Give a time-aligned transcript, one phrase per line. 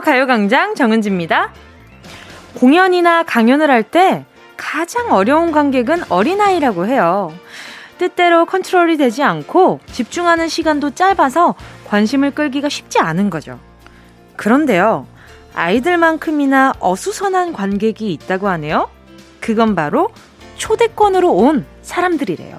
[0.00, 1.52] 가요광장 정은지입니다.
[2.58, 4.24] 공연이나 강연을 할 때
[4.56, 7.32] 가장 어려운 관객은 어린아이라고 해요.
[7.98, 11.54] 뜻대로 컨트롤이 되지 않고 집중하는 시간도 짧아서
[11.86, 13.58] 관심을 끌기가 쉽지 않은 거죠.
[14.36, 15.06] 그런데요,
[15.54, 18.90] 아이들만큼이나 어수선한 관객이 있다고 하네요.
[19.40, 20.10] 그건 바로
[20.56, 22.58] 초대권으로 온 사람들이래요.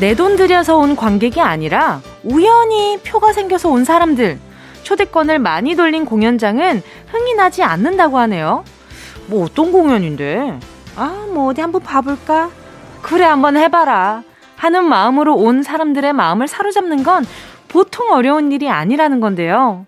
[0.00, 4.38] 내 돈 들여서 온 관객이 아니라 우연히 표가 생겨서 온 사람들.
[4.82, 8.64] 초대권을 많이 돌린 공연장은 흥이 나지 않는다고 하네요.
[9.28, 10.58] 뭐 어떤 공연인데?
[10.96, 12.50] 아, 뭐 어디 한번 봐볼까?
[13.02, 14.22] 그래, 한번 해봐라.
[14.56, 17.24] 하는 마음으로 온 사람들의 마음을 사로잡는 건
[17.68, 19.86] 보통 어려운 일이 아니라는 건데요.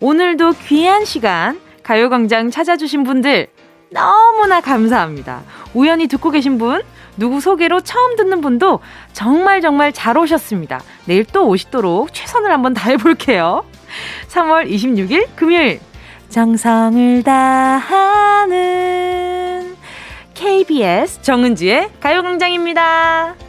[0.00, 3.48] 오늘도 귀한 시간 가요광장 찾아주신 분들
[3.90, 5.42] 너무나 감사합니다.
[5.74, 6.82] 우연히 듣고 계신 분,
[7.16, 8.80] 누구 소개로 처음 듣는 분도
[9.12, 10.80] 정말 정말 잘 오셨습니다.
[11.06, 13.64] 내일 또 오시도록 최선을 한번 다해볼게요.
[14.28, 15.80] 3월 26일 금요일
[16.28, 18.56] 정성을 다하는
[20.34, 23.45] KBS 정은지의 가요광장입니다.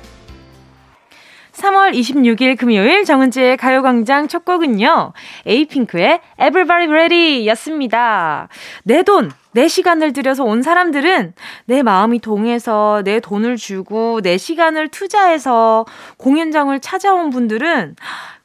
[1.57, 5.13] 3월 26일 금요일 정은지의 가요광장 첫 곡은요.
[5.47, 8.47] 에이핑크의 Everybody Ready 였습니다.
[8.83, 11.33] 내 돈, 내 시간을 들여서 온 사람들은
[11.65, 15.85] 내 마음이 동해서 내 돈을 주고 내 시간을 투자해서
[16.17, 17.95] 공연장을 찾아온 분들은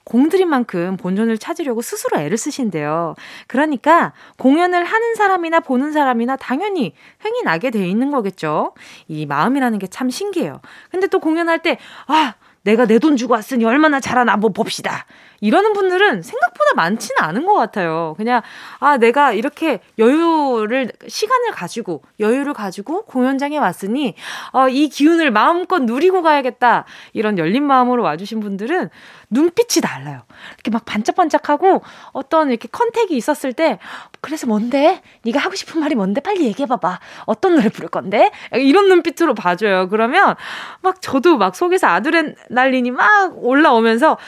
[0.05, 3.15] 공들인 만큼 본전을 찾으려고 스스로 애를 쓰신대요.
[3.47, 8.73] 그러니까 공연을 하는 사람이나 보는 사람이나 당연히 흥이 나게 돼 있는 거겠죠.
[9.07, 10.61] 이 마음이라는 게 참 신기해요.
[10.91, 11.77] 근데 또 공연할 때,
[12.07, 15.07] 아, 내가 내 돈 주고 왔으니 얼마나 잘하나 한번 봅시다.
[15.43, 18.15] 이러는 분들은 생각보다 많지는 않은 것 같아요.
[18.17, 18.43] 그냥,
[18.79, 24.15] 아, 내가 이렇게 여유를, 시간을 가지고, 여유를 가지고 공연장에 왔으니,
[24.53, 26.85] 어, 이 기운을 마음껏 누리고 가야겠다.
[27.13, 28.89] 이런 열린 마음으로 와주신 분들은
[29.31, 30.23] 눈빛이 달라요.
[30.55, 31.83] 이렇게 막 반짝반짝하고
[32.13, 33.81] 어떤 이렇게 컨택이 있었을 때,
[34.21, 35.03] 그래서 뭔데?
[35.25, 36.21] 네가 하고 싶은 말이 뭔데?
[36.21, 37.01] 빨리 얘기해봐봐.
[37.27, 38.31] 어떤 노래 부를 건데?
[38.53, 39.89] 이런 눈빛으로 봐줘요.
[39.89, 40.37] 그러면
[40.83, 44.19] 막 저도 막 속에서 아드레날린이 막 올라오면서,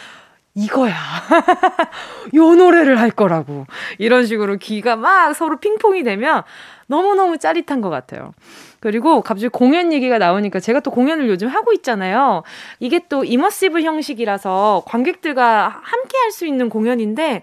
[0.55, 0.95] 이거야.
[2.35, 3.67] 요 노래를 할 거라고.
[3.99, 6.43] 이런 식으로 귀가 막 서로 핑퐁이 되면
[6.87, 8.33] 너무너무 짜릿한 것 같아요.
[8.79, 12.43] 그리고 갑자기 공연 얘기가 나오니까 제가 또 공연을 요즘 하고 있잖아요.
[12.79, 17.43] 이게 또 이머시브 형식이라서 관객들과 함께 할 수 있는 공연인데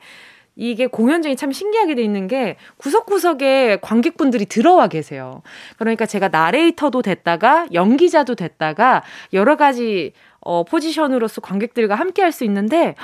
[0.57, 5.41] 이게 공연 중에 참 신기하게 돼 있는 게 구석구석에 관객분들이 들어와 계세요.
[5.77, 12.95] 그러니까 제가 나레이터도 됐다가 연기자도 됐다가 여러 가지 어, 포지션으로서 관객들과 함께 할 수 있는데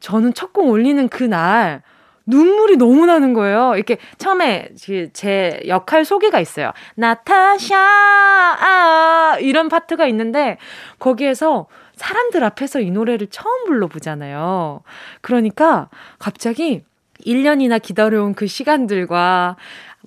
[0.00, 1.82] 저는 첫 공 올리는 그날
[2.26, 3.72] 눈물이 너무 나는 거예요.
[3.74, 4.68] 이렇게 처음에
[5.12, 6.72] 제 역할 소개가 있어요.
[6.94, 10.58] 나타샤, 아, 이런 파트가 있는데
[10.98, 11.66] 거기에서
[11.96, 14.82] 사람들 앞에서 이 노래를 처음 불러보잖아요.
[15.20, 16.84] 그러니까 갑자기
[17.26, 19.56] 1년이나 기다려온 그 시간들과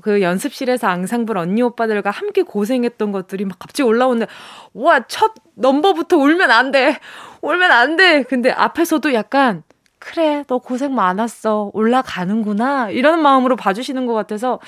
[0.02, 4.28] 그 연습실에서 앙상블 언니 오빠들과 함께 고생했던 것들이 막 갑자기 올라오는데,
[4.74, 6.98] 와, 첫 넘버부터 울면 안 돼.
[7.42, 8.24] 울면 안 돼.
[8.24, 9.64] 근데 앞에서도 약간,
[10.00, 11.72] 그래, 너 고생 많았어.
[11.74, 12.90] 올라가는구나.
[12.90, 14.60] 이런 마음으로 봐주시는 것 같아서,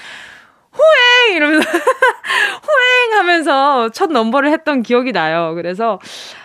[0.72, 1.38] 후행!
[1.38, 1.68] 이러면서,
[2.62, 3.20] 후행!
[3.20, 5.54] 하면서 첫 넘버를 했던 기억이 나요.
[5.56, 6.00] 그래서,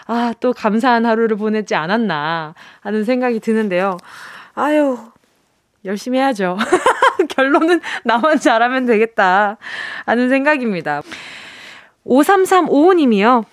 [0.07, 3.97] 아, 또 감사한 하루를 보냈지 않았나 하는 생각이 드는데요.
[4.55, 4.99] 아유,
[5.85, 6.57] 열심히 해야죠.
[7.29, 9.57] 결론은 나만 잘하면 되겠다
[10.07, 11.03] 하는 생각입니다.
[12.07, 13.45] 5335님이요.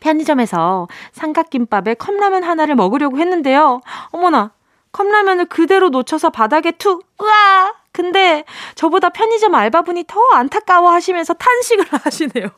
[0.00, 3.80] 편의점에서 삼각김밥에 컵라면 하나를 먹으려고 했는데요.
[4.10, 4.52] 어머나,
[4.92, 7.74] 컵라면을 그대로 놓쳐서 바닥에 툭, 으아!
[7.92, 8.44] 근데
[8.74, 12.48] 저보다 편의점 알바분이 더 안타까워 하시면서 탄식을 하시네요.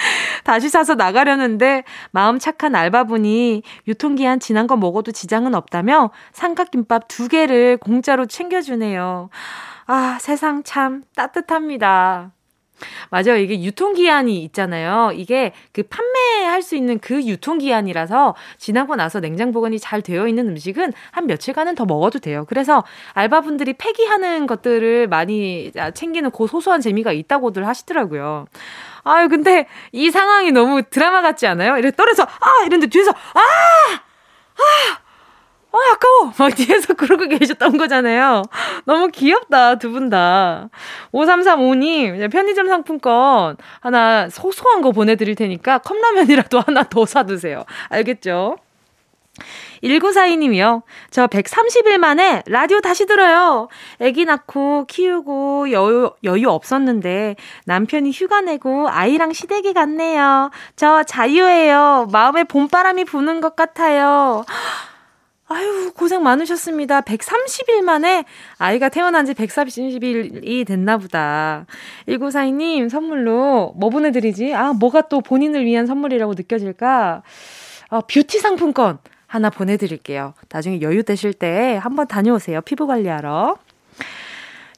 [0.44, 7.76] 다시 사서 나가려는데 마음 착한 알바분이 유통기한 지난 거 먹어도 지장은 없다며 삼각김밥 두 개를
[7.76, 9.30] 공짜로 챙겨주네요.
[9.86, 12.32] 아, 세상 참 따뜻합니다.
[13.10, 13.36] 맞아요.
[13.36, 15.12] 이게 유통기한이 있잖아요.
[15.14, 20.92] 이게 그 판매할 수 있는 그 유통기한이라서 지나고 나서 냉장 보관이 잘 되어 있는 음식은
[21.10, 22.44] 한 며칠간은 더 먹어도 돼요.
[22.48, 22.84] 그래서
[23.14, 28.46] 알바분들이 폐기하는 것들을 많이 챙기는 그 소소한 재미가 있다고들 하시더라고요.
[29.04, 31.78] 아유, 근데 이 상황이 너무 드라마 같지 않아요?
[31.78, 32.64] 이렇게 떨어져, 아!
[32.66, 33.40] 이런데 뒤에서, 아!
[33.40, 35.09] 아!
[35.72, 36.32] 아, 아까워!
[36.36, 38.42] 막 뒤에서 그러고 계셨던 거잖아요.
[38.86, 40.68] 너무 귀엽다, 두 분 다.
[41.12, 47.64] 5335님, 편의점 상품권 하나 소소한 거 보내드릴 테니까 컵라면이라도 하나 더 사드세요.
[47.88, 48.56] 알겠죠?
[49.82, 50.82] 1942님이요.
[51.10, 53.68] 저 130일 만에 라디오 다시 들어요.
[54.00, 60.50] 아기 낳고 키우고 여유, 여유 없었는데 남편이 휴가 내고 아이랑 시댁에 갔네요.
[60.76, 62.08] 저 자유예요.
[62.12, 64.44] 마음에 봄바람이 부는 것 같아요.
[65.52, 67.00] 아유, 고생 많으셨습니다.
[67.00, 68.24] 130일 만에
[68.58, 71.66] 아이가 태어난 지 130일이 됐나 보다.
[72.06, 74.54] 1942님 선물로 뭐 보내드리지?
[74.54, 77.24] 아, 뭐가 또 본인을 위한 선물이라고 느껴질까?
[77.88, 80.34] 어, 뷰티 상품권 하나 보내드릴게요.
[80.52, 82.60] 나중에 여유 되실 때 한번 다녀오세요.
[82.60, 83.58] 피부 관리하러.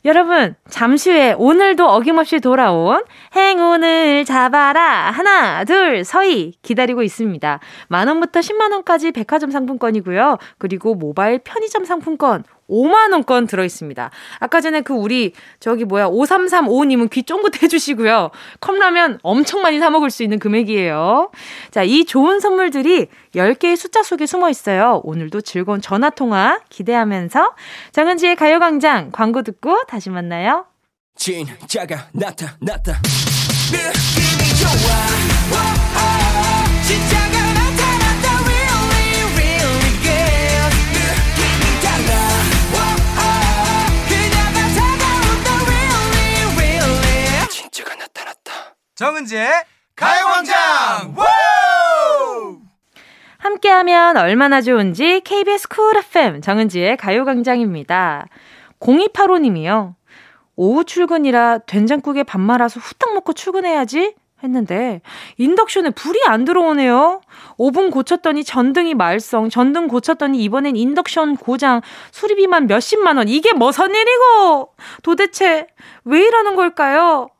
[0.04, 3.04] 여러분, 잠시 후에 오늘도 어김없이 돌아온
[3.36, 5.12] 행운을 잡아라.
[5.12, 7.60] 하나, 둘, 서희 기다리고 있습니다.
[7.88, 10.38] 만원부터 10만원까지 백화점 상품권이고요.
[10.58, 14.10] 그리고 모바일 편의점 상품권 5만원권 들어있습니다.
[14.38, 18.30] 아까 전에 그 우리, 저기 뭐야, 5335님은 귀 쫑긋 해주시고요.
[18.60, 21.30] 컵라면 엄청 많이 사먹을 수 있는 금액이에요.
[21.70, 25.00] 자, 이 좋은 선물들이 10개의 숫자 속에 숨어 있어요.
[25.04, 27.54] 오늘도 즐거운 전화통화 기대하면서
[27.92, 30.66] 정은지의 가요광장 광고 듣고 다시 만나요.
[31.16, 33.00] 진짜가 나타났다.
[33.70, 35.22] 느낌이 좋아.
[49.02, 49.50] 정은지의
[49.96, 51.12] 가요광장
[53.36, 58.28] 함께하면 얼마나 좋은지 KBS 쿨 FM 정은지의 가요광장입니다.
[58.78, 59.96] 0285님이요.
[60.54, 64.14] 오후 출근이라 된장국에 밥 말아서 후딱 먹고 출근해야지
[64.44, 65.00] 했는데
[65.36, 67.22] 인덕션에 불이 안 들어오네요.
[67.56, 71.80] 오븐 고쳤더니 전등이 말썽, 전등 고쳤더니 이번엔 인덕션 고장,
[72.12, 73.26] 수리비만 몇십만 원.
[73.26, 74.74] 이게 뭐선 일이고?
[75.02, 75.66] 도대체
[76.04, 77.31] 왜 이러는 걸까요?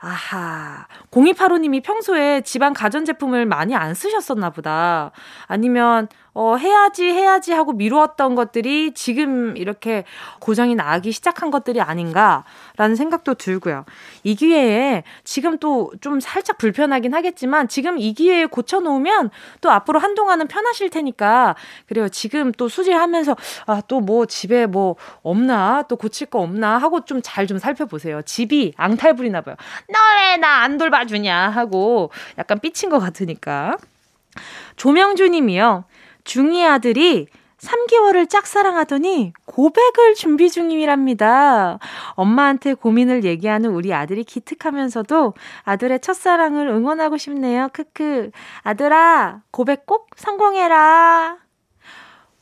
[0.00, 0.86] 아하.
[1.10, 5.10] 0285님이 평소에 집안 가전제품을 많이 안 쓰셨었나 보다.
[5.46, 10.04] 아니면, 어, 해야지, 해야지 하고 미루었던 것들이 지금 이렇게
[10.38, 13.84] 고장이 나기 시작한 것들이 아닌가라는 생각도 들고요.
[14.24, 19.30] 이 기회에 지금 또 좀 살짝 불편하긴 하겠지만 지금 이 기회에 고쳐놓으면
[19.60, 21.56] 또 앞으로 한동안은 편하실 테니까
[21.88, 22.08] 그래요.
[22.08, 23.36] 지금 또 수리하면서
[23.66, 25.82] 아, 또 뭐 집에 뭐 없나?
[25.88, 26.78] 또 고칠 거 없나?
[26.78, 28.22] 하고 좀 잘좀 좀 살펴보세요.
[28.22, 29.56] 집이 앙탈부리나 봐요.
[29.88, 31.50] 너 왜 나 안 돌봐주냐?
[31.50, 33.76] 하고 약간 삐친 것 같으니까.
[34.76, 35.84] 조명주 님이요.
[36.24, 37.26] 중2 아들이
[37.60, 41.78] 3개월을 짝사랑하더니 고백을 준비 중이랍니다.
[42.12, 45.34] 엄마한테 고민을 얘기하는 우리 아들이 기특하면서도
[45.64, 47.68] 아들의 첫사랑을 응원하고 싶네요.
[47.72, 48.30] 크크.
[48.62, 51.36] 아들아, 고백 꼭 성공해라.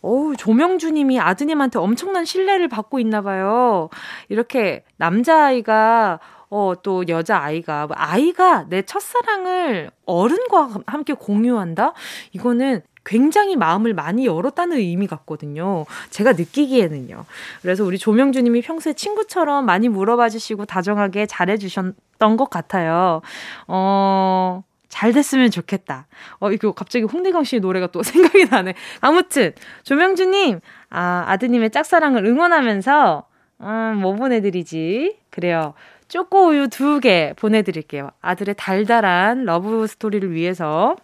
[0.00, 3.88] 어우, 조명주님이 아드님한테 엄청난 신뢰를 받고 있나 봐요.
[4.28, 6.20] 이렇게 남자아이가
[6.50, 11.92] 어, 또 여자아이가, 아이가 내 첫사랑을 어른과 함께 공유한다?
[12.32, 15.86] 이거는 굉장히 마음을 많이 열었다는 의미 같거든요.
[16.10, 17.24] 제가 느끼기에는요.
[17.62, 23.22] 그래서 우리 조명주님이 평소에 친구처럼 많이 물어봐 주시고 다정하게 잘해 주셨던 것 같아요.
[23.66, 26.06] 어, 잘 됐으면 좋겠다.
[26.40, 28.74] 어, 이거 갑자기 홍대강 씨의 노래가 또 생각이 나네.
[29.00, 29.52] 아무튼,
[29.84, 30.60] 조명주님,
[30.90, 33.24] 아, 아드님의 짝사랑을 응원하면서,
[33.60, 35.16] 음, 뭐 보내드리지?
[35.30, 35.74] 그래요.
[36.08, 38.10] 초코우유 두 개 보내드릴게요.
[38.22, 40.96] 아들의 달달한 러브 스토리를 위해서.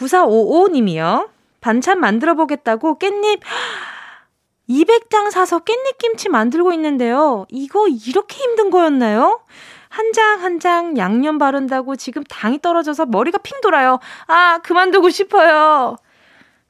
[0.00, 1.28] 9455님이요.
[1.60, 3.40] 반찬 만들어 보겠다고 깻잎
[4.68, 7.46] 200장 사서 깻잎김치 만들고 있는데요.
[7.50, 9.40] 이거 이렇게 힘든 거였나요?
[9.88, 13.98] 한 장 한 장 양념 바른다고 지금 당이 떨어져서 머리가 핑 돌아요.
[14.28, 15.96] 아, 그만두고 싶어요.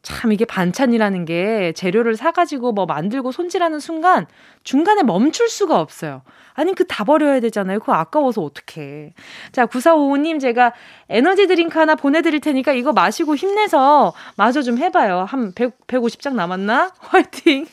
[0.02, 4.26] 참 이게 반찬이라는 게 재료를 사가지고 뭐 만들고 손질하는 순간
[4.64, 6.22] 중간에 멈출 수가 없어요.
[6.54, 7.78] 아니, 그 다 버려야 되잖아요.
[7.80, 9.12] 그거 아까워서 어떡해.
[9.52, 10.72] 자, 9455님 제가
[11.08, 15.20] 에너지 드링크 하나 보내드릴 테니까 이거 마시고 힘내서 마저 좀 해봐요.
[15.20, 16.92] 한 100, 150장 남았나?
[16.98, 17.66] 화이팅!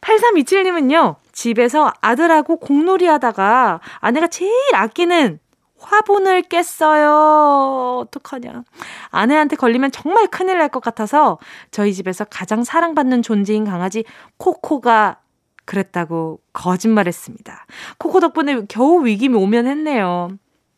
[0.00, 5.38] 8327님은요, 집에서 아들하고 공놀이 하다가 아내가 제일 아끼는
[5.80, 8.00] 화분을 깼어요.
[8.02, 8.62] 어떡하냐.
[9.10, 11.38] 아내한테 걸리면 정말 큰일 날 것 같아서
[11.70, 14.04] 저희 집에서 가장 사랑받는 존재인 강아지
[14.36, 15.16] 코코가
[15.64, 17.66] 그랬다고 거짓말했습니다.
[17.98, 20.30] 코코 덕분에 겨우 위기이 오면 했네요.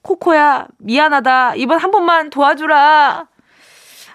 [0.02, 1.54] 코코야, 미안하다.
[1.56, 3.26] 이번 한 번만 도와주라.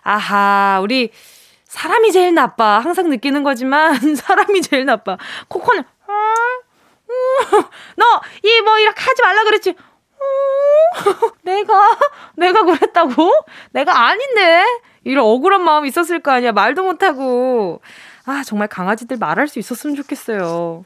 [0.03, 1.11] 아하, 우리
[1.65, 2.79] 사람이 제일 나빠.
[2.79, 5.17] 항상 느끼는 거지만 사람이 제일 나빠.
[5.47, 6.11] 코코는 어?
[6.11, 7.69] 어?
[7.95, 9.75] 너이 뭐 이렇게 하지 말라 그랬지.
[10.97, 11.31] 어?
[11.43, 11.97] 내가
[12.35, 13.31] 내가 그랬다고?
[13.71, 14.63] 내가 아닌데.
[15.03, 16.51] 이런 억울한 마음이 있었을 거 아니야.
[16.51, 17.81] 말도 못하고.
[18.25, 20.83] 아, 정말 강아지들 말할 수 있었으면 좋겠어요.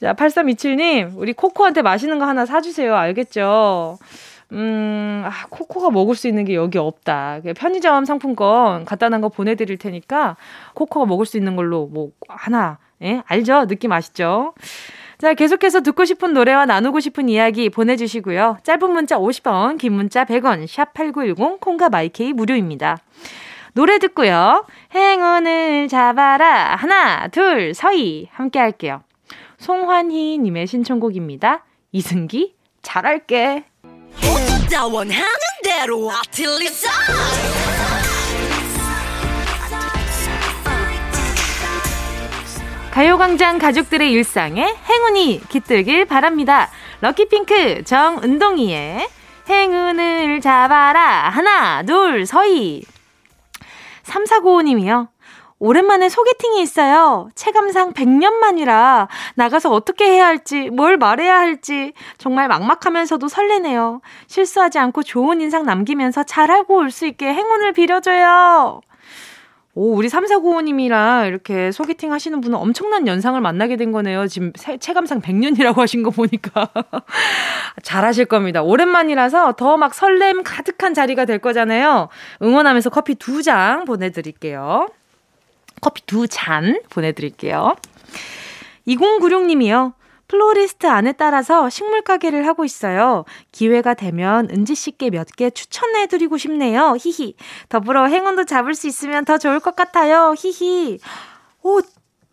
[0.00, 2.94] 자, 8327님, 우리 코코한테 맛있는 거 하나 사주세요.
[2.96, 3.98] 알겠죠?
[4.52, 7.40] 음, 아, 코코가 먹을 수 있는 게 여기 없다.
[7.56, 10.36] 편의점 상품권 간단한 거 보내드릴 테니까
[10.74, 13.22] 코코가 먹을 수 있는 걸로 뭐 하나, 예?
[13.26, 13.66] 알죠?
[13.66, 14.54] 느낌 아시죠?
[15.24, 18.58] 자, 계속해서 듣고 싶은 노래와 나누고 싶은 이야기 보내주시고요.
[18.62, 22.98] 짧은 문자 50원, 긴 문자 100원, 샵 8910, 콩과 마이케이 무료입니다.
[23.72, 24.66] 노래 듣고요.
[24.94, 26.76] 행운을 잡아라.
[26.76, 28.28] 하나, 둘, 서희.
[28.32, 29.02] 함께 할게요.
[29.56, 31.64] 송환희님의 신청곡입니다.
[31.92, 33.64] 이승기, 잘할게.
[42.94, 46.70] 가요광장 가족들의 일상에 행운이 깃들길 바랍니다.
[47.00, 49.08] 럭키핑크 정은동이의
[49.48, 51.28] 행운을 잡아라.
[51.28, 52.84] 하나, 둘, 서희.
[54.04, 55.08] 3495님이요.
[55.58, 57.28] 오랜만에 소개팅이 있어요.
[57.34, 64.02] 체감상 100년 만이라 나가서 어떻게 해야 할지, 뭘 말해야 할지 정말 막막하면서도 설레네요.
[64.28, 68.82] 실수하지 않고 좋은 인상 남기면서 잘하고 올 수 있게 행운을 빌어줘요.
[69.76, 74.28] 오, 우리 3495님이랑 이렇게 소개팅 하시는 분은 엄청난 연상을 만나게 된 거네요.
[74.28, 76.68] 지금 체감상 100년이라고 하신 거 보니까.
[77.82, 78.62] 잘하실 겁니다.
[78.62, 82.08] 오랜만이라서 더 막 설렘 가득한 자리가 될 거잖아요.
[82.42, 84.86] 응원하면서 커피 두 장 보내드릴게요.
[85.80, 87.74] 커피 두 잔 보내드릴게요.
[88.86, 89.92] 2096님이요.
[90.28, 93.24] 플로리스트 아내 따라서 식물 가게를 하고 있어요.
[93.52, 96.94] 기회가 되면 은지 씨께 몇 개 추천해 드리고 싶네요.
[96.98, 97.34] 히히.
[97.68, 100.34] 더불어 행운도 잡을 수 있으면 더 좋을 것 같아요.
[100.38, 100.98] 히히.
[101.62, 101.80] 오,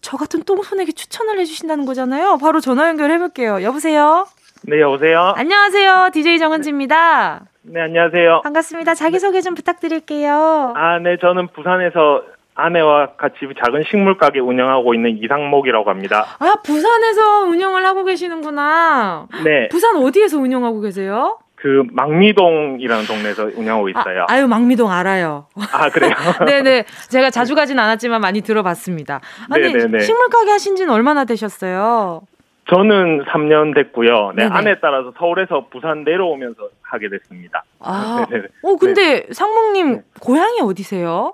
[0.01, 2.37] 저 같은 똥손에게 추천을 해 주신다는 거잖아요.
[2.37, 3.61] 바로 전화 연결해 볼게요.
[3.63, 4.25] 여보세요?
[4.63, 5.33] 네, 여보세요?
[5.35, 6.09] 안녕하세요.
[6.13, 7.45] DJ 정은지입니다.
[7.63, 8.41] 네, 안녕하세요.
[8.43, 8.93] 반갑습니다.
[8.95, 10.73] 자기소개 좀 부탁드릴게요.
[10.75, 12.21] 아, 네, 저는 부산에서
[12.55, 16.25] 아내와 같이 작은 식물 가게 운영하고 있는 이상목이라고 합니다.
[16.39, 19.27] 아, 부산에서 운영을 하고 계시는구나.
[19.43, 19.69] 네.
[19.69, 21.37] 부산 어디에서 운영하고 계세요?
[21.55, 24.25] 그 망미동이라는 동네에서 운영하고 있어요.
[24.27, 25.45] 아, 유 망미동 알아요.
[25.71, 26.11] 아 그래요?
[26.47, 26.85] 네네.
[27.09, 29.21] 제가 자주 가진 않았지만 많이 들어봤습니다.
[29.51, 29.99] 아니 네네네.
[29.99, 32.23] 식물 가게 하신 지는 얼마나 되셨어요?
[32.67, 34.31] 저는 3년 됐고요.
[34.35, 34.55] 네, 네네.
[34.55, 37.63] 아내 따라서 서울에서 부산 내려오면서 하게 됐습니다.
[37.79, 38.25] 아,
[38.63, 39.33] 어 근데 네.
[39.33, 40.01] 상목님 네.
[40.19, 41.33] 고향이 어디세요?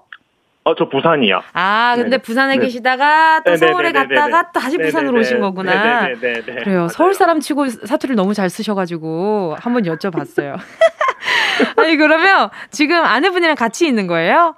[0.68, 1.42] 어, 저 부산이요.
[1.54, 2.18] 아, 근데 네.
[2.18, 2.60] 부산에 네.
[2.66, 3.72] 계시다가 또 네네네네네.
[3.72, 6.08] 서울에 갔다가 또 다시 부산으로 오신 거구나.
[6.10, 6.42] 네네네.
[6.42, 6.78] 그래요.
[6.80, 6.88] 맞아요.
[6.90, 10.58] 서울 사람 치고 사투리를 너무 잘 쓰셔가지고 한번 여쭤봤어요.
[11.78, 14.56] 아니, 그러면 지금 아내분이랑 같이 있는 거예요?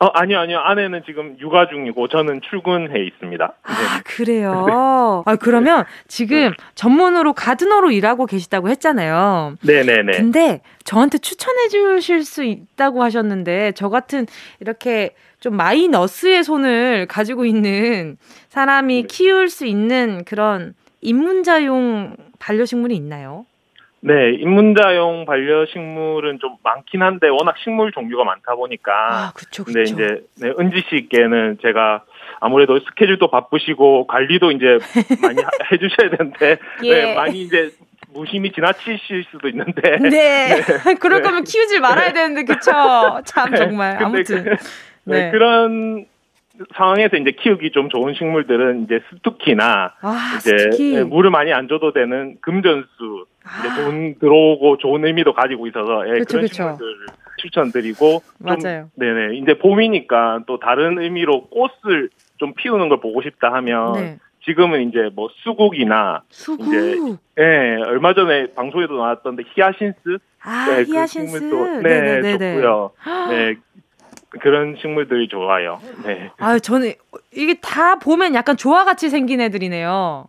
[0.00, 0.58] 어, 아니요, 아니요.
[0.58, 3.52] 아내는 지금 육아 중이고 저는 출근해 있습니다.
[3.62, 4.02] 아, 네.
[4.04, 5.22] 그래요?
[5.26, 6.56] 아, 그러면 지금 네.
[6.74, 9.54] 전문으로 가드너로 일하고 계시다고 했잖아요.
[9.64, 10.10] 네 네 네.
[10.18, 14.26] 근데 저한테 추천해 주실 수 있다고 하셨는데 저 같은
[14.58, 18.16] 이렇게 좀 마이너스의 손을 가지고 있는
[18.48, 19.06] 사람이 네.
[19.08, 23.44] 키울 수 있는 그런 입문자용 반려식물이 있나요?
[24.00, 28.92] 네, 입문자용 반려식물은 좀 많긴 한데 워낙 식물 종류가 많다 보니까.
[28.92, 29.64] 아, 그쵸, 그쵸.
[29.64, 32.04] 근데 이제 네, 은지 씨께는 제가
[32.38, 34.78] 아무래도 스케줄도 바쁘시고 관리도 이제
[35.22, 35.38] 많이
[35.72, 36.94] 해주셔야 되는데 예.
[36.94, 37.72] 네, 많이 이제
[38.12, 39.98] 무심히 지나치실 수도 있는데.
[39.98, 40.08] 네.
[40.62, 40.94] 네.
[41.00, 42.70] 그럴 거면 키우지 말아야 되는데 그쵸?
[43.24, 43.56] 참 네.
[43.56, 44.44] 정말 아무튼.
[44.44, 44.56] 그,
[45.04, 45.30] 네.
[45.30, 46.06] 그런
[46.76, 51.00] 상황에서 이제 키우기 좀 좋은 식물들은 이제 스투키나 아, 이제 스투키.
[51.04, 53.60] 물을 많이 안 줘도 되는 금전수 아.
[53.66, 56.54] 이제 돈 들어오고 좋은 의미도 가지고 있어서 예, 그쵸, 그런 그쵸.
[56.54, 56.86] 식물들
[57.38, 58.90] 추천드리고 맞아요.
[58.94, 64.18] 네네 이제 봄이니까 또 다른 의미로 꽃을 좀 피우는 걸 보고 싶다 하면 네.
[64.44, 66.66] 지금은 이제 뭐 수국이나 수국.
[66.66, 66.96] 이제
[67.40, 72.54] 예 얼마 전에 방송에도 나왔던데 히아신스 아 네, 그 히아신스 그 네 네네네네.
[72.56, 72.90] 좋고요
[73.30, 73.54] 네
[74.40, 75.80] 그런 식물들이 좋아요.
[76.04, 76.30] 네.
[76.38, 76.94] 아, 저는
[77.32, 80.26] 이게 다 보면 약간 조화같이 생긴 애들이네요.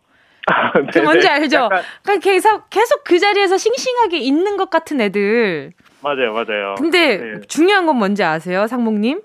[0.48, 1.56] 아, 그 뭔지 알죠?
[1.56, 1.82] 약간...
[2.04, 5.72] 그러니까 계속 계속 그 자리에서 싱싱하게 있는 것 같은 애들.
[6.02, 6.76] 맞아요, 맞아요.
[6.78, 7.42] 근데 네.
[7.48, 9.22] 중요한 건 뭔지 아세요, 상목님?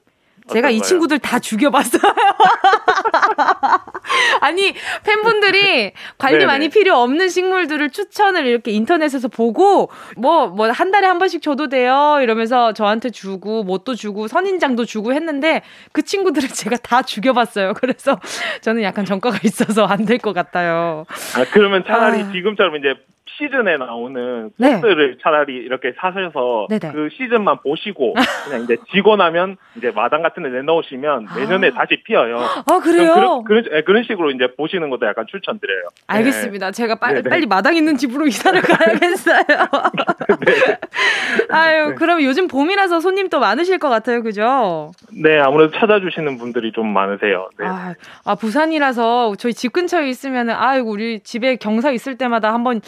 [0.52, 2.02] 제가 이 친구들 다 죽여봤어요.
[4.40, 4.75] 아니,
[5.05, 6.47] 팬분들이 관리 네네.
[6.47, 11.69] 많이 필요 없는 식물들을 추천을 이렇게 인터넷에서 보고, 뭐, 뭐, 한 달에 한 번씩 줘도
[11.69, 12.19] 돼요.
[12.23, 15.62] 이러면서 저한테 주고, 뭣도 주고, 선인장도 주고 했는데,
[15.93, 17.75] 그 친구들을 제가 다 죽여봤어요.
[17.75, 18.19] 그래서
[18.61, 21.05] 저는 약간 전과가 있어서 안 될 것 같아요.
[21.37, 22.33] 아, 그러면 차라리 아...
[22.33, 22.95] 지금처럼 이제
[23.38, 25.16] 시즌에 나오는 꽃들을 네.
[25.23, 26.92] 차라리 이렇게 사셔서 네네.
[26.92, 28.14] 그 시즌만 보시고
[28.45, 31.37] 그냥 이제 지고 나면 이제 마당 같은 데 내놓으시면 아.
[31.37, 31.73] 내년에 아.
[31.73, 32.38] 다시 피어요.
[32.38, 33.14] 아 그래요?
[33.14, 35.88] 그런, 그런, 네, 그런 식으로 이제 보시는 것도 약간 추천드려요.
[36.09, 36.66] 알겠습니다.
[36.66, 36.73] 네.
[36.73, 39.45] 제가 빨리, 빨리 마당 있는 집으로 이사를 가야겠어요.
[40.45, 40.78] 네.
[41.50, 41.95] 아유, 네.
[41.95, 44.90] 그럼 요즘 봄이라서 손님 또 많으실 것 같아요, 그죠?
[45.12, 47.49] 네, 아무래도 찾아주시는 분들이 좀 많으세요.
[47.59, 47.66] 네.
[47.66, 52.80] 아, 아 부산이라서 저희 집 근처에 있으면은 아이고 우리 집에 경사 있을 때마다 한번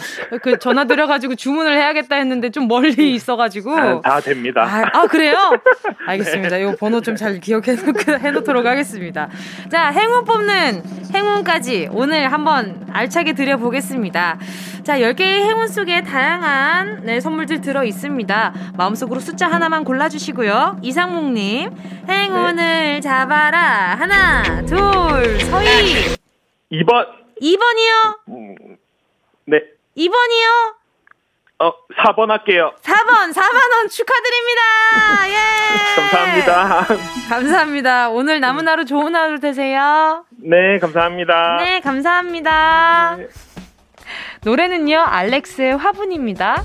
[0.42, 4.62] 그 전화 드려가지고 주문을 해야겠다 했는데 좀 멀리 있어가지고 아, 다 됩니다.
[4.62, 5.37] 아, 아 그래요?
[6.06, 6.56] 알겠습니다.
[6.56, 6.64] 네.
[6.68, 7.75] 이 번호 좀 잘 기억해
[8.32, 9.28] 놓도록 하겠습니다.
[9.70, 10.82] 자, 행운 뽑는
[11.14, 14.38] 행운까지 오늘 한번 알차게 드려보겠습니다.
[14.85, 18.54] 자, 10개의 행운 속에 다양한 네, 선물들 들어 있습니다.
[18.76, 20.78] 마음속으로 숫자 하나만 골라주시고요.
[20.82, 21.70] 이상목님,
[22.09, 23.00] 행운을 네.
[23.00, 23.97] 잡아라.
[23.99, 26.16] 하나, 둘, 서희.
[26.73, 27.06] 2번.
[27.42, 28.18] 2번이요?
[28.28, 28.54] 음,
[29.47, 29.59] 네.
[30.00, 30.75] 2번이요?
[31.62, 32.73] 어, 4번 할게요.
[32.83, 34.62] 4번, 4만원 축하드립니다.
[35.28, 35.95] 예.
[35.97, 36.87] 감사합니다.
[37.28, 38.09] 감사합니다.
[38.09, 40.25] 오늘 남은 하루 좋은 하루 되세요.
[40.38, 41.59] 네, 감사합니다.
[41.61, 43.16] 네, 감사합니다.
[43.19, 43.28] 네.
[44.42, 46.64] 노래는요, 알렉스의 화분입니다.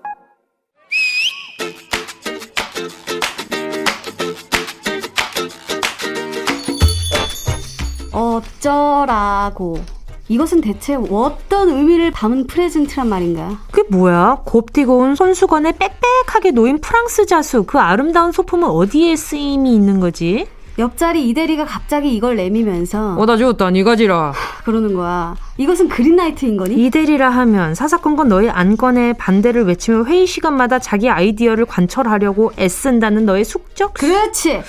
[8.11, 9.79] 어쩌라고.
[10.27, 13.59] 이것은 대체 어떤 의미를 담은 프레젠트란 말인가?
[13.69, 14.43] 그게 뭐야?
[14.45, 17.63] 곱디고 온 손수건에 빽빽하게 놓인 프랑스 자수.
[17.63, 20.47] 그 아름다운 소품은 어디에 쓰임이 있는 거지?
[20.79, 26.85] 옆자리 이대리가 갑자기 이걸 내미면서 어다 주었다 니 가지라 그러는 거야 이것은 그린라이트인 거니?
[26.85, 33.93] 이대리라 하면 사사건건 너의 안건에 반대를 외치며 회의 시간마다 자기 아이디어를 관철하려고 애쓴다는 너의 숙적?
[33.93, 34.61] 그렇지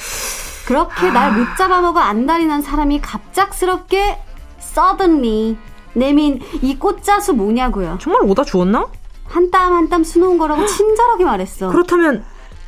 [0.67, 1.13] 그렇게 아...
[1.13, 4.19] 날못 잡아먹어 안달이 난 사람이 갑작스럽게
[4.61, 5.57] suddenly
[5.95, 7.99] 내민 이 꽃자수 뭐냐고요.
[8.01, 8.87] 정말 오다 주었나?
[9.27, 11.69] 한 땀 한 땀 수놓은 거라고 친절하게 말했어.
[11.71, 12.25] 그렇다면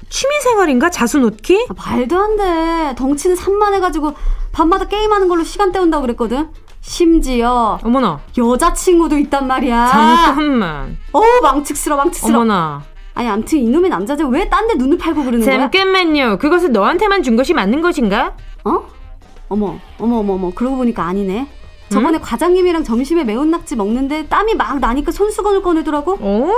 [0.09, 1.67] 취미생활인가 자수 놓기?
[1.71, 2.95] 아, 말도 안 돼.
[2.97, 4.15] 덩치는 산만해가지고
[4.53, 6.51] 밤마다 게임하는 걸로 시간 때운다고 그랬거든.
[6.81, 9.89] 심지어 어머나 여자친구도 있단 말이야.
[9.91, 10.99] 잠깐만.
[11.13, 12.35] 어 망측스러 망측스러.
[12.37, 12.83] 어머나.
[13.15, 15.59] 아니 암튼 이놈의 남자들 왜 딴 데 눈을 팔고 그러는 거야?
[15.71, 16.39] 잠깐만요.
[16.39, 18.37] 그것을 너한테만 준 것이 맞는 것인가?
[18.65, 18.83] 어?
[19.49, 21.47] 어머 어머 어머 어머 그러고 보니까 아니네.
[21.91, 22.23] 저번에 음?
[22.23, 26.17] 과장님이랑 점심에 매운 낙지 먹는데 땀이 막 나니까 손수건을 꺼내더라고.
[26.21, 26.51] 어?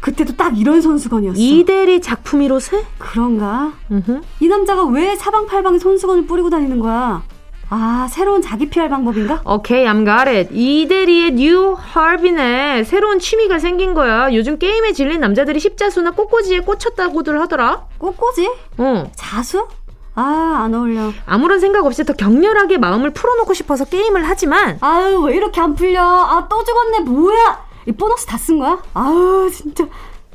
[0.00, 1.38] 그때도 딱 이런 손수건이었어.
[1.38, 2.84] 이대리 작품이로세?
[2.98, 3.72] 그런가?
[3.90, 4.22] 으흠.
[4.40, 7.22] 이 남자가 왜 사방팔방에 손수건을 뿌리고 다니는 거야?
[7.68, 9.42] 아, 새로운 자기 PR 방법인가?
[9.44, 10.48] 오케이, okay, I'm got it.
[10.52, 14.32] 이대리의 new hobby네 새로운 취미가 생긴 거야.
[14.32, 17.86] 요즘 게임에 질린 남자들이 십자수나 꽃꽂이에 꽂혔다고들 하더라.
[17.98, 18.48] 꽃꽂이?
[18.78, 19.10] 어.
[19.16, 19.66] 자수?
[20.14, 21.10] 아, 안 어울려.
[21.26, 24.78] 아무런 생각 없이 더 격렬하게 마음을 풀어놓고 싶어서 게임을 하지만.
[24.80, 26.00] 아유, 왜 이렇게 안 풀려?
[26.02, 27.00] 아, 또 죽었네.
[27.00, 27.66] 뭐야?
[27.86, 28.78] 이 보너스 다 쓴 거야?
[28.94, 29.84] 아유, 진짜.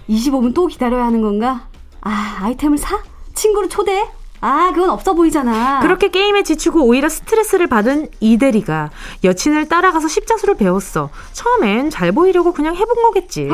[0.10, 1.68] 25분 또 기다려야 하는 건가?
[2.02, 3.00] 아, 아이템을 사?
[3.34, 4.06] 친구를 초대해?
[4.44, 5.80] 아, 그건 없어 보이잖아.
[5.82, 8.90] 그렇게 게임에 지치고 오히려 스트레스를 받은 이대리가
[9.24, 11.10] 여친을 따라가서 십자수를 배웠어.
[11.34, 13.48] 처음엔 잘 보이려고 그냥 해본 거겠지.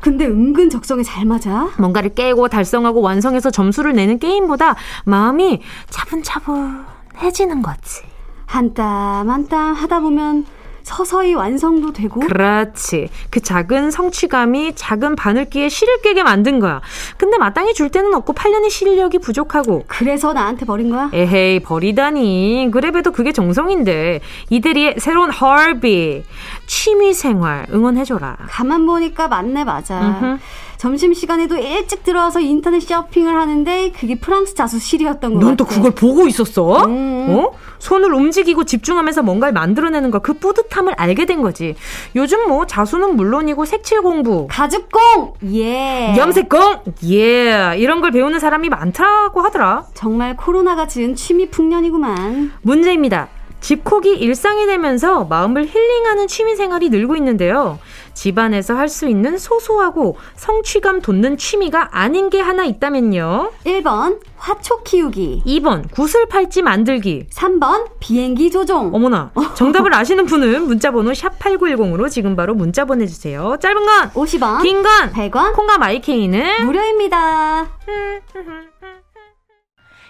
[0.00, 1.68] 근데 은근 적성에 잘 맞아.
[1.78, 8.02] 뭔가를 깨고 달성하고 완성해서 점수를 내는 게임보다 마음이 차분차분해지는 거지.
[8.46, 10.44] 한 땀 한 땀 하다 보면
[10.90, 13.08] 서서히 완성도 되고 그렇지.
[13.30, 16.80] 그 작은 성취감이 작은 바늘기에 실을 깨게 만든 거야.
[17.16, 19.84] 근데 마땅히 줄 때는 없고 8년의 실력이 부족하고.
[19.86, 21.08] 그래서 나한테 버린 거야?
[21.12, 22.70] 에헤이 버리다니.
[22.72, 24.20] 그래봬도 그게 정성인데.
[24.50, 26.24] 이대리의 새로운 허비
[26.66, 28.36] 취미생활 응원해줘라.
[28.48, 30.00] 가만 보니까 맞네 맞아.
[30.00, 30.38] 음흠.
[30.84, 35.48] 점심시간에도 일찍 들어와서 인터넷 쇼핑을 하는데 그게 프랑스 자수실이었던 거 같아.
[35.48, 36.86] 넌또 그걸 보고 있었어?
[36.86, 37.26] 음.
[37.28, 37.52] 어?
[37.78, 41.74] 손을 움직이고 집중하면서 뭔가를 만들어내는 거 그 뿌듯함을 알게 된 거지.
[42.16, 49.40] 요즘 뭐 자수는 물론이고 색칠 공부, 가죽공, 예, 염색공, 예, 이런 걸 배우는 사람이 많다고
[49.40, 49.84] 하더라.
[49.94, 52.52] 정말 코로나가 지은 취미 풍년이구만.
[52.62, 53.28] 문제입니다.
[53.60, 57.78] 집콕이 일상이 되면서 마음을 힐링하는 취미 생활이 늘고 있는데요.
[58.14, 63.52] 집안에서 할 수 있는 소소하고 성취감 돋는 취미가 아닌 게 하나 있다면요.
[63.64, 70.90] 1번 화초 키우기 2번 구슬 팔찌 만들기 3번 비행기 조종 어머나 정답을 아시는 분은 문자
[70.90, 73.56] 번호 샵 8910으로 지금 바로 문자 보내 주세요.
[73.60, 77.68] 짧은 건 50원 긴 건 100원 콩과 마이케이는 무료입니다.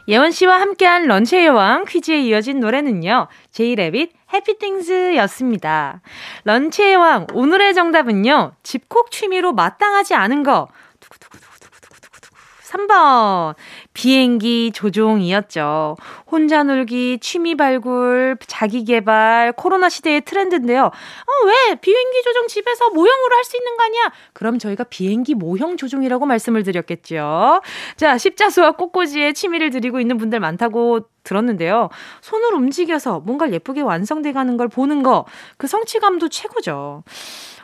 [0.08, 3.28] 예원 씨와 함께한 런치의 여왕 퀴즈에 이어진 노래는요.
[3.52, 6.00] 제이레빗 해피띵스였습니다.
[6.44, 8.52] 런치의 왕 오늘의 정답은요.
[8.62, 10.68] 집콕 취미로 마땅하지 않은 거.
[11.00, 12.36] 두구두구두구두구두구두구.
[12.70, 13.54] 3번.
[13.94, 15.96] 비행기 조종이었죠.
[16.30, 20.84] 혼자 놀기, 취미 발굴, 자기 개발, 코로나 시대의 트렌드인데요.
[20.84, 21.74] 어, 왜?
[21.74, 24.12] 비행기 조종 집에서 모형으로 할 수 있는 거 아니야?
[24.32, 27.62] 그럼 저희가 비행기 모형 조종이라고 말씀을 드렸겠죠.
[27.96, 31.88] 자, 십자수와 꽃꽂이에 취미를 들이고 있는 분들 많다고 들었는데요.
[32.20, 35.24] 손을 움직여서 뭔가 예쁘게 완성돼 가는 걸 보는 거,
[35.56, 37.02] 그 성취감도 최고죠.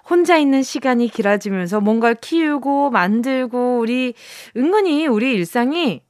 [0.09, 4.15] 혼자 있는 시간이 길어지면서 뭔가를 키우고 만들고 우리
[4.57, 6.03] 은근히 우리 일상이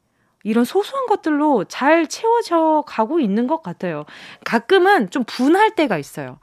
[0.45, 4.05] 이런 소소한 것들로 잘 채워져 가고 있는 것 같아요.
[4.45, 6.39] 가끔은 좀 분할 때가 있어요.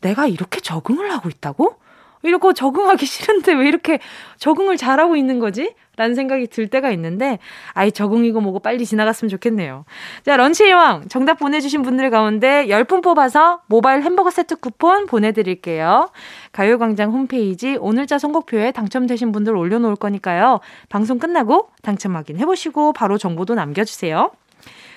[0.00, 1.76] 내가 이렇게 적응을 하고 있다고?
[2.22, 3.98] 이렇게 적응하기 싫은데 왜 이렇게
[4.38, 5.74] 적응을 잘하고 있는 거지?
[5.96, 7.38] 라는 생각이 들 때가 있는데,
[7.74, 9.84] 아이, 적응이고 뭐고 빨리 지나갔으면 좋겠네요.
[10.24, 16.10] 자, 런치의 왕, 정답 보내주신 분들 가운데 10분 뽑아서 모바일 햄버거 세트 쿠폰 보내드릴게요.
[16.52, 20.60] 가요광장 홈페이지 오늘자 선곡표에 당첨되신 분들 올려놓을 거니까요.
[20.88, 24.30] 방송 끝나고 당첨 확인해보시고 바로 정보도 남겨주세요.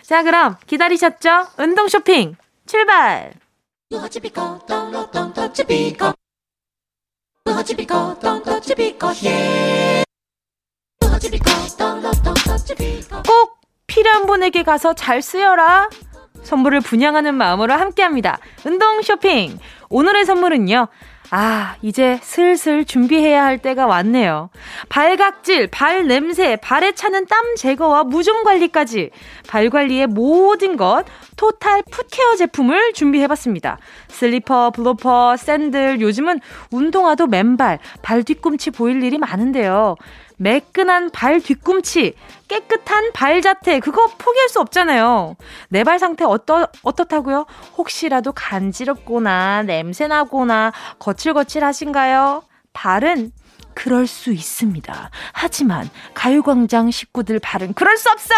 [0.03, 1.47] 자, 그럼 기다리셨죠?
[1.59, 3.33] 운동 쇼핑 출발!
[13.27, 15.89] 꼭 필요한 분에게 가서 잘 쓰여라.
[16.43, 18.39] 선물을 분양하는 마음으로 함께합니다.
[18.65, 19.59] 운동 쇼핑.
[19.89, 20.87] 오늘의 선물은요.
[21.31, 24.49] 아, 이제 슬슬 준비해야 할 때가 왔네요.
[24.89, 29.09] 발각질, 발 냄새, 발에 차는 땀 제거와 무좀 관리까지
[29.47, 31.05] 발 관리의 모든 것
[31.35, 33.79] total foot care 제품을 준비해봤습니다.
[34.09, 36.39] 슬리퍼, 블로퍼, 샌들, 요즘은
[36.71, 39.95] 운동화도 맨발, 발 뒤꿈치 보일 일이 많은데요.
[40.37, 42.15] 매끈한 발 뒤꿈치,
[42.47, 45.35] 깨끗한 발 자태, 그거 포기할 수 없잖아요.
[45.69, 47.45] 내 발 상태 어떠, 어떻다고요?
[47.77, 52.43] 혹시라도 간지럽거나 냄새나거나 거칠거칠하신가요?
[52.73, 53.31] 발은
[53.75, 55.09] 그럴 수 있습니다.
[55.33, 58.33] 하지만 가요광장 식구들 발은 그럴 수 없어!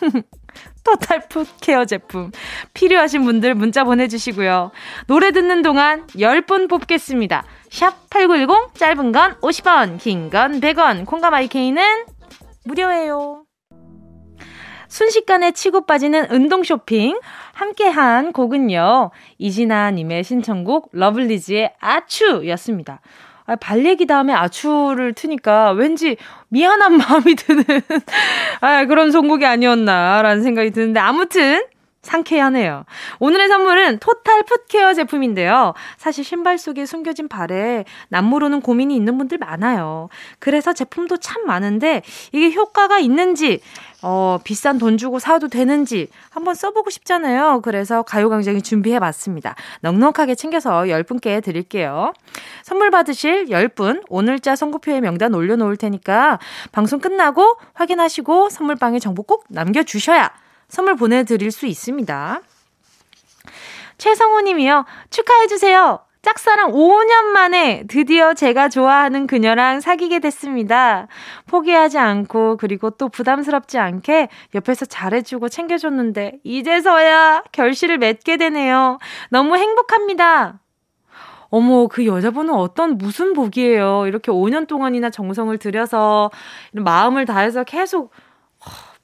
[0.84, 2.32] 토탈 풋 케어 제품
[2.74, 4.72] 필요하신 분들 문자 보내주시고요.
[5.06, 7.44] 노래 듣는 동안 10분 뽑겠습니다.
[7.70, 12.04] 샵 8910 짧은 건 50원 긴 건 100원 콩과 마이케이는
[12.64, 13.44] 무료예요.
[14.88, 17.18] 순식간에 치고 빠지는 운동 쇼핑
[17.54, 19.10] 함께한 곡은요.
[19.38, 23.00] 이진아님의 신청곡 러블리즈의 아추였습니다.
[23.46, 26.16] 아, 발 얘기 다음에 아추를 트니까 왠지
[26.48, 27.64] 미안한 마음이 드는
[28.60, 31.62] 아, 그런 선곡이 아니었나라는 생각이 드는데 아무튼
[32.02, 32.84] 상쾌하네요.
[33.20, 35.74] 오늘의 선물은 토탈 풋케어 제품인데요.
[35.96, 40.08] 사실 신발 속에 숨겨진 발에 남모르는 고민이 있는 분들 많아요.
[40.38, 43.60] 그래서 제품도 참 많은데 이게 효과가 있는지
[44.02, 47.60] 어, 비싼 돈 주고 사도 되는지 한번 써보고 싶잖아요.
[47.62, 49.54] 그래서 가요광장이 준비해봤습니다.
[49.82, 52.12] 넉넉하게 챙겨서 10분께 드릴게요.
[52.64, 56.40] 선물 받으실 10분 오늘자 선고표에 명단 올려놓을 테니까
[56.72, 60.41] 방송 끝나고 확인하시고 선물방에 정보 꼭 남겨주셔야
[60.72, 62.40] 선물 보내드릴 수 있습니다.
[63.98, 64.86] 최성호 님이요.
[65.10, 65.98] 축하해주세요.
[66.22, 71.08] 짝사랑 5년 만에 드디어 제가 좋아하는 그녀랑 사귀게 됐습니다.
[71.46, 78.98] 포기하지 않고 그리고 또 부담스럽지 않게 옆에서 잘해주고 챙겨줬는데 이제서야 결실을 맺게 되네요.
[79.28, 80.60] 너무 행복합니다.
[81.50, 84.06] 어머, 그 여자분은 어떤 무슨 복이에요.
[84.06, 86.30] 이렇게 5년 동안이나 정성을 들여서
[86.72, 88.10] 마음을 다해서 계속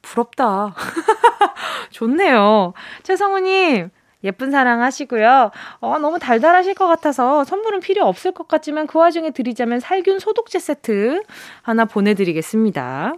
[0.09, 0.75] 부럽다.
[1.91, 2.73] 좋네요.
[3.03, 3.91] 최성우님,
[4.25, 5.51] 예쁜 사랑 하시고요.
[5.81, 10.59] 어, 너무 달달하실 것 같아서 선물은 필요 없을 것 같지만 그 와중에 드리자면 살균 소독제
[10.59, 11.23] 세트
[11.63, 13.15] 하나 보내드리겠습니다.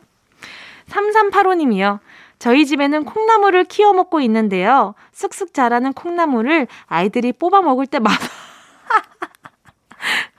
[0.88, 2.00] 3385님이요.
[2.38, 4.94] 저희 집에는 콩나물을 키워 먹고 있는데요.
[5.12, 8.16] 쑥쑥 자라는 콩나물을 아이들이 뽑아 먹을 때마다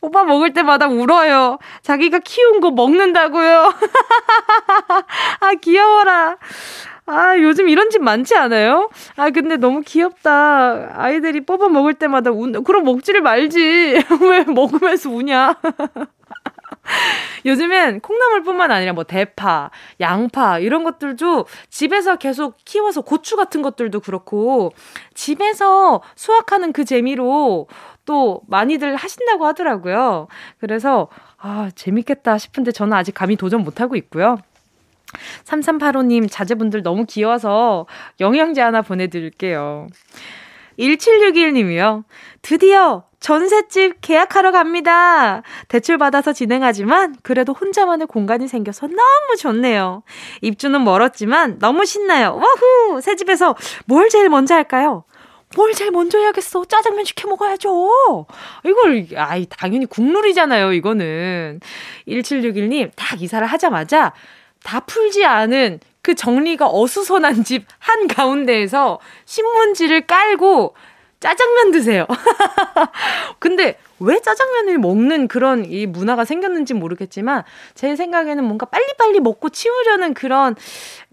[0.00, 1.58] 뽑아 먹을 때마다 울어요.
[1.82, 3.72] 자기가 키운 거 먹는다고요.
[5.40, 6.36] 아, 귀여워라.
[7.06, 8.90] 아, 요즘 이런 집 많지 않아요?
[9.16, 10.92] 아, 근데 너무 귀엽다.
[10.94, 13.58] 아이들이 뽑아 먹을 때마다 운, 그럼 먹지를 말지.
[14.20, 15.56] 왜 먹으면서 우냐?
[17.46, 19.70] 요즘엔 콩나물뿐만 아니라 뭐 대파,
[20.00, 24.72] 양파 이런 것들도 집에서 계속 키워서 고추 같은 것들도 그렇고
[25.14, 27.68] 집에서 수확하는 그 재미로
[28.04, 30.28] 또 많이들 하신다고 하더라고요.
[30.58, 34.38] 그래서 아, 재밌겠다 싶은데 저는 아직 감히 도전 못 하고 있고요.
[35.44, 37.86] 3385님 자제분들 너무 귀여워서
[38.20, 39.86] 영양제 하나 보내드릴게요.
[40.78, 42.04] 1761님이요.
[42.42, 45.42] 드디어 전셋집 계약하러 갑니다.
[45.68, 50.02] 대출 받아서 진행하지만 그래도 혼자만의 공간이 생겨서 너무 좋네요.
[50.40, 52.36] 입주는 멀었지만 너무 신나요.
[52.36, 53.00] 와후!
[53.00, 55.04] 새 집에서 뭘 제일 먼저 할까요?
[55.56, 56.64] 뭘 제일 먼저 해야겠어?
[56.66, 58.26] 짜장면 시켜 먹어야죠.
[58.64, 61.60] 이걸, 아이, 당연히 국룰이잖아요, 이거는.
[62.06, 64.12] 1761님, 딱 이사를 하자마자
[64.62, 70.74] 다 풀지 않은 그 정리가 어수선한 집 한가운데에서 신문지를 깔고
[71.20, 72.06] 짜장면 드세요.
[73.38, 77.42] 근데 왜 짜장면을 먹는 그런 이 문화가 생겼는지 모르겠지만
[77.74, 80.54] 제 생각에는 뭔가 빨리빨리 먹고 치우려는 그런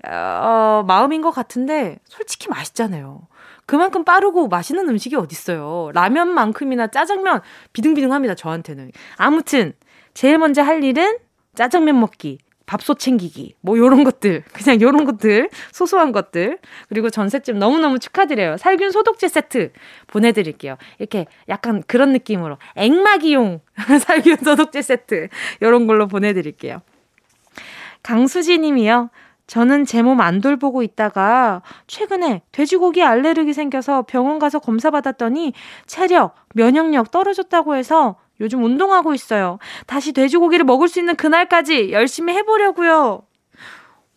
[0.08, 3.28] 어, 마음인 것 같은데 솔직히 맛있잖아요.
[3.65, 5.91] 그만큼 빠르고 맛있는 음식이 어딨어요.
[5.94, 7.41] 라면만큼이나 짜장면
[7.74, 8.91] 비등비등합니다, 저한테는.
[9.18, 9.74] 아무튼
[10.13, 11.18] 제일 먼저 할 일은
[11.56, 12.38] 짜장면 먹기.
[12.65, 18.58] 밥솥 챙기기, 뭐 요런 것들, 그냥 요런 것들, 소소한 것들, 그리고 전셋집 너무너무 축하드려요.
[18.58, 19.71] 살균 소독제 세트
[20.08, 20.78] 보내드릴게요.
[20.99, 23.62] 이렇게 약간 그런 느낌으로, 앵마기용
[24.01, 25.30] 살균 소독제 세트,
[25.62, 26.82] 요런 걸로 보내드릴게요.
[28.04, 29.10] 강수지 님이요.
[29.47, 35.54] 저는 제 몸 안 돌보고 있다가 최근에 돼지고기 알레르기 생겨서 병원 가서 검사 받았더니
[35.86, 39.60] 체력, 면역력 떨어졌다고 해서 요즘 운동하고 있어요.
[39.88, 43.21] 다시 돼지고기를 먹을 수 있는 그날까지 열심히 해보려고요.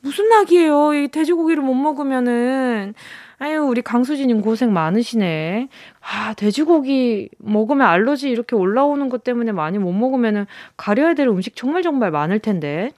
[0.01, 0.95] 무슨 낙이에요?
[0.95, 2.95] 이 돼지고기를 못 먹으면은.
[3.41, 5.69] 아유, 우리 강수진님 고생 많으시네.
[6.01, 11.83] 아, 돼지고기 먹으면 알러지 이렇게 올라오는 것 때문에 많이 못 먹으면은 가려야 될 음식 정말
[11.83, 12.91] 정말 많을 텐데.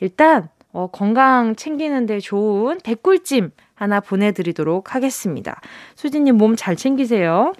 [0.00, 5.60] 일단, 어, 건강 챙기는데 좋은 대꿀찜 하나 보내드리도록 하겠습니다.
[5.94, 7.54] 수진님 몸 잘 챙기세요.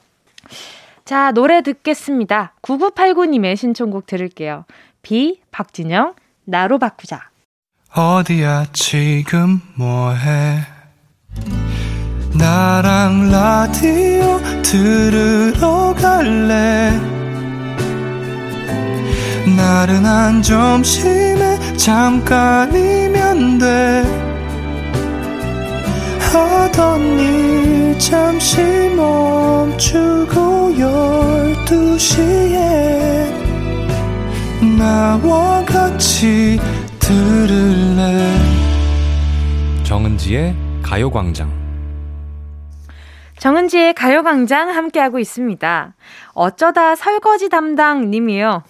[1.08, 2.52] 자, 노래 듣겠습니다.
[2.60, 4.66] 9989님의 신청곡 들을게요.
[5.00, 6.12] 비, 박진영,
[6.44, 7.30] 나로 바꾸자.
[7.94, 10.58] 어디야, 지금 뭐해?
[12.38, 16.90] 나랑 라디오 들으러 갈래?
[19.56, 24.27] 나른한 점심에 잠깐이면 돼.
[26.28, 28.60] 하던 일 잠시
[28.96, 33.32] 멈추고 열두 시에
[34.78, 36.58] 나와 같이
[36.98, 38.34] 들을래
[39.84, 41.56] 정은지의 가요광장
[43.38, 45.94] 정은지의 가요광장 함께하고 있습니다.
[46.32, 48.64] 어쩌다 설거지 담당 님이요.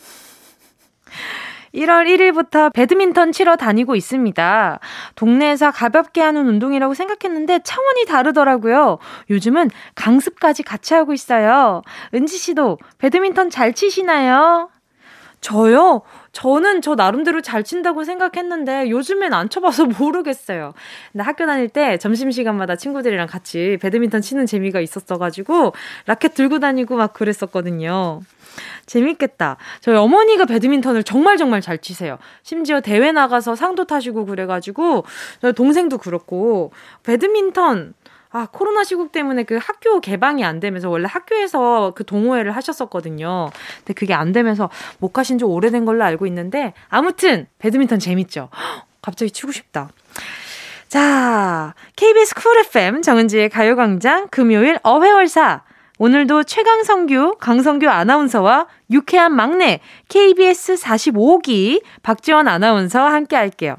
[1.78, 4.80] 1월 1일부터 배드민턴 치러 다니고 있습니다.
[5.14, 8.98] 동네에서 가볍게 하는 운동이라고 생각했는데 차원이 다르더라고요.
[9.30, 11.82] 요즘은 강습까지 같이 하고 있어요.
[12.14, 14.70] 은지 씨도 배드민턴 잘 치시나요?
[15.40, 16.02] 저요?
[16.32, 20.74] 저는 저 나름대로 잘 친다고 생각했는데 요즘엔 안 쳐봐서 모르겠어요.
[21.12, 25.72] 근데 학교 다닐 때 점심시간마다 친구들이랑 같이 배드민턴 치는 재미가 있었어가지고
[26.06, 28.20] 라켓 들고 다니고 막 그랬었거든요.
[28.86, 29.56] 재밌겠다.
[29.80, 32.18] 저희 어머니가 배드민턴을 정말 정말 잘 치세요.
[32.42, 35.04] 심지어 대회 나가서 상도 타시고 그래가지고
[35.40, 36.72] 저희 동생도 그렇고
[37.04, 37.94] 배드민턴
[38.30, 43.50] 아, 코로나 시국 때문에 그 학교 개방이 안 되면서 원래 학교에서 그 동호회를 하셨었거든요.
[43.78, 48.50] 근데 그게 안 되면서 못 가신 지 오래된 걸로 알고 있는데 아무튼 배드민턴 재밌죠.
[49.00, 49.90] 갑자기 치고 싶다.
[50.88, 55.62] 자, KBS 쿨 FM 정은지의 가요광장 금요일 어회월사
[55.98, 63.76] 오늘도 최강성규, 강성규 아나운서와 유쾌한 막내 KBS 45기 박지원 아나운서와 함께 할게요.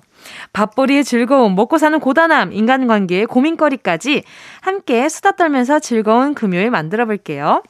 [0.53, 4.23] 밥벌이의 즐거움, 먹고 사는 고단함, 인간관계의 고민거리까지
[4.62, 7.63] 함께 수다 떨면서 즐거운 금요일 만들어 볼게요.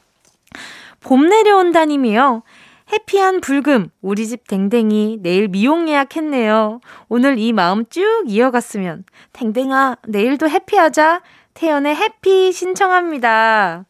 [1.02, 2.44] 봄 내려온다님이요.
[2.92, 6.82] 해피한 불금, 우리 집 댕댕이 내일 미용 예약했네요.
[7.08, 11.22] 오늘 이 마음 쭉 이어갔으면 댕댕아 내일도 해피하자.
[11.54, 13.86] 태연의 해피 신청합니다.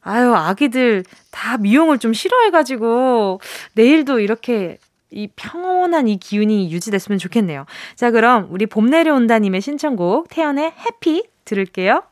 [0.00, 3.40] 아유, 아기들 다 미용을 좀 싫어해가지고,
[3.74, 4.78] 내일도 이렇게
[5.14, 7.66] 이 평온한 이 기운이 유지됐으면 좋겠네요.
[7.94, 12.02] 자, 그럼 우리 봄 내려온다님의 신청곡, 태연의 해피 들을게요.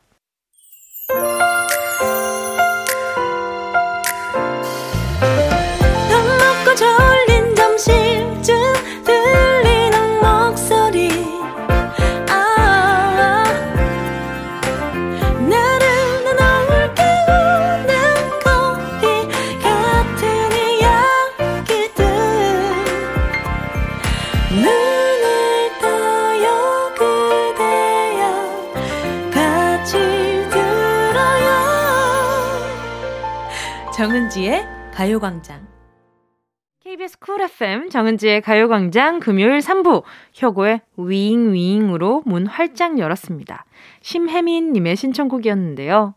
[34.23, 35.67] 정은지의 가요광장.
[36.79, 43.65] KBS 쿨 FM 정은지의 가요광장 금요일 3부 혁오의 윙윙으로 문 활짝 열었습니다.
[44.01, 46.13] 심혜민님의 신청곡이었는데요.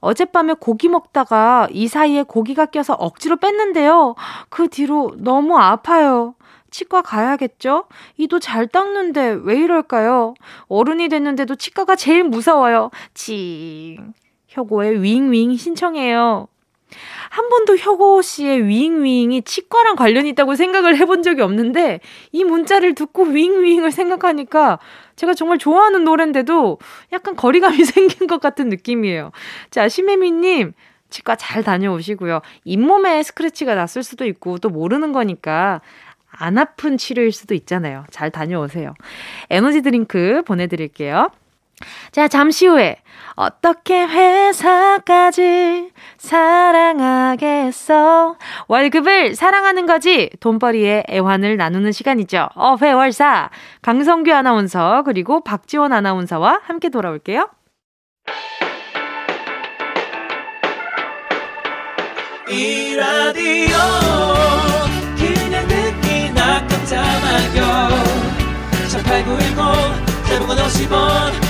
[0.00, 4.16] 어젯밤에 고기 먹다가 이 사이에 고기가 껴서 억지로 뺐는데요.
[4.48, 6.34] 그 뒤로 너무 아파요.
[6.70, 7.84] 치과 가야겠죠?
[8.16, 10.34] 이도 잘 닦는데 왜 이럴까요?
[10.68, 12.90] 어른이 됐는데도 치과가 제일 무서워요.
[13.14, 14.14] 칭.
[14.48, 16.48] 혁오의 윙윙 신청해요.
[17.30, 22.00] 한 번도 혁오 씨의 윙윙이 치과랑 관련이 있다고 생각을 해본 적이 없는데
[22.32, 24.80] 이 문자를 듣고 윙윙을 생각하니까
[25.14, 26.78] 제가 정말 좋아하는 노래인데도
[27.12, 29.30] 약간 거리감이 생긴 것 같은 느낌이에요.
[29.70, 30.72] 자, 심혜미님,
[31.08, 32.40] 치과 잘 다녀오시고요.
[32.64, 35.82] 잇몸에 스크래치가 났을 수도 있고 또 모르는 거니까
[36.32, 38.06] 안 아픈 치료일 수도 있잖아요.
[38.10, 38.94] 잘 다녀오세요.
[39.50, 41.30] 에너지 드링크 보내드릴게요.
[42.12, 42.96] 자, 잠시 후에
[43.36, 47.86] 어떻게 회사까지 사랑하겠어?
[48.68, 50.28] 월급을 사랑하는 거지.
[50.40, 52.48] 돈벌이의 애환을 나누는 시간이죠.
[52.54, 53.48] 어 회월사
[53.82, 57.48] 강성규 아나운서 그리고 박지원 아나운서와 함께 돌아올게요.
[62.50, 63.76] 이 라디오
[65.16, 67.88] 그냥 듣기나 깜짝마요
[68.88, 69.56] 18910
[70.28, 71.49] 대목원 50원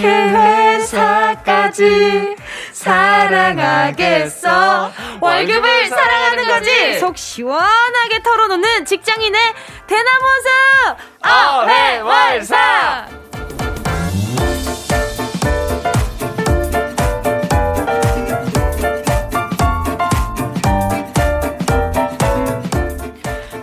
[0.78, 2.36] 회사까지
[2.82, 4.92] 사랑하겠어.
[5.22, 7.00] 월급을 사랑하는 거지.
[7.00, 9.40] 속 시원하게 털어놓는 직장인의
[9.88, 10.98] 대나무숲.
[11.24, 13.08] 어회월사.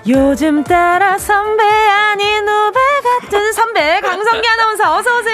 [0.07, 4.01] 요즘 따라 선배 아닌 후배 같은 선배.
[4.01, 5.28] 강성기 아나운서 어서 오세요.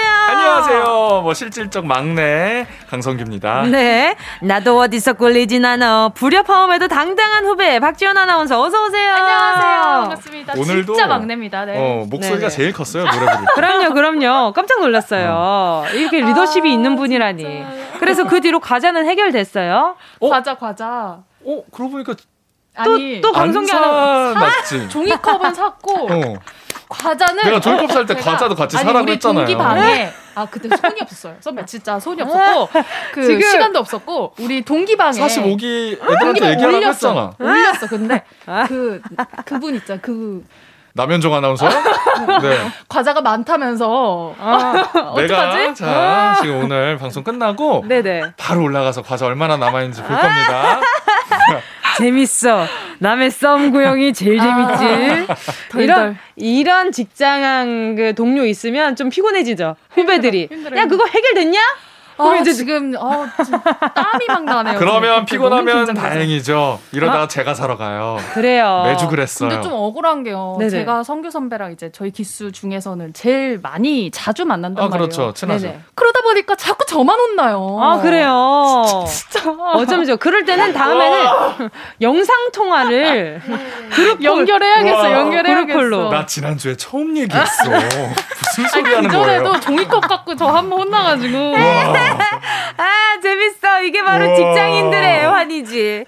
[1.21, 3.63] 뭐 실질적 막내 강성규입니다.
[3.63, 4.15] 네.
[4.41, 6.09] 나도 어디서 꿀리진 않아.
[6.15, 9.11] 불협화음에도 당당한 후배 박지원 아나운서 어서 오세요.
[9.13, 9.81] 안녕하세요.
[9.81, 10.53] 반갑습니다.
[10.57, 11.65] 오늘도 진짜 막내입니다.
[11.65, 11.73] 네.
[11.77, 12.49] 어, 목소리가 네네.
[12.49, 13.03] 제일 컸어요.
[13.05, 13.45] 노래 부를 때.
[13.55, 13.93] 그럼요.
[13.93, 14.53] 그럼요.
[14.53, 15.33] 깜짝 놀랐어요.
[15.35, 15.85] 어.
[15.93, 17.43] 이렇게 리더십이 아, 있는 분이라니.
[17.43, 17.99] 진짜.
[17.99, 19.95] 그래서 그 뒤로 과자는 해결됐어요?
[20.19, 20.29] 어?
[20.29, 21.19] 과자 과자.
[21.45, 22.13] 어, 그러고 보니까
[22.75, 24.89] 아니, 또, 또 방송이 하나 맞지.
[24.89, 26.33] 종이컵은 샀고 어.
[26.89, 29.45] 과자는 내가 종이컵 살때 과자도 같이 아니, 사라고 했잖아요.
[29.45, 31.35] 동기 방에 아 그때 손이 없었어요.
[31.39, 32.69] 선배 진짜 손이 없었고
[33.13, 36.89] 그 지금 시간도 없었고 우리 동기 방에 45기 애들한테 얘기하라고 올렸어.
[36.91, 37.31] 했잖아.
[37.39, 37.87] 올렸어.
[37.87, 38.23] 근데
[38.67, 39.01] 그
[39.45, 39.99] 그분 있잖아.
[40.01, 40.43] 그
[40.93, 41.67] 남현종 아나운서?
[42.41, 42.71] 네.
[42.87, 44.33] 과자가 많다면서.
[44.39, 48.33] 아, 내가 자 지금 오늘 방송 끝나고 네네.
[48.37, 50.79] 바로 올라가서 과자 얼마나 남아 있는지 볼 겁니다.
[51.97, 52.65] 재밌어.
[52.99, 54.85] 남의 썸 구형이 제일 재밌지.
[55.27, 59.75] 아, 이런 이런 직장 그 동료 있으면 좀 피곤해지죠.
[59.91, 60.49] 후배들이.
[60.75, 61.59] 야 그거 해결됐냐?
[62.17, 63.25] 아, 이제 지금 어,
[63.93, 64.79] 땀이 막 나네요.
[64.79, 66.79] 그러면 피곤하면 다행이죠.
[66.93, 67.27] 이러다가 아.
[67.27, 68.17] 제가 사러 가요.
[68.33, 68.83] 그래요.
[68.85, 69.49] 매주 그랬어요.
[69.49, 70.55] 근데 좀 억울한 게요.
[70.59, 70.69] 네네.
[70.69, 75.09] 제가 성규 선배랑 이제 저희 기수 중에서는 제일 많이 자주 만난단 아, 말이에요.
[75.09, 75.33] 그렇죠.
[75.33, 75.67] 친하죠.
[75.67, 75.79] 네네.
[75.93, 77.77] 그러다 보니까 자꾸 저만 혼나요.
[77.81, 78.83] 아 그래요.
[79.07, 79.49] 진짜.
[79.73, 81.69] 어쩌면 그럴 때는 다음에는
[82.01, 83.41] 영상 통화를
[83.93, 85.11] 그룹 연결해야겠어.
[85.11, 86.09] 연결해야겠어.
[86.09, 87.69] 나 지난 주에 처음 얘기했어.
[87.69, 89.43] 무슨 소리 아니, 하는 거예요?
[89.43, 91.37] 그전에도 종이컵 갖고 저 한 번 혼나가지고.
[92.77, 93.83] 아, 재밌어.
[93.83, 94.35] 이게 바로 우와.
[94.35, 96.05] 직장인들의 애환이지.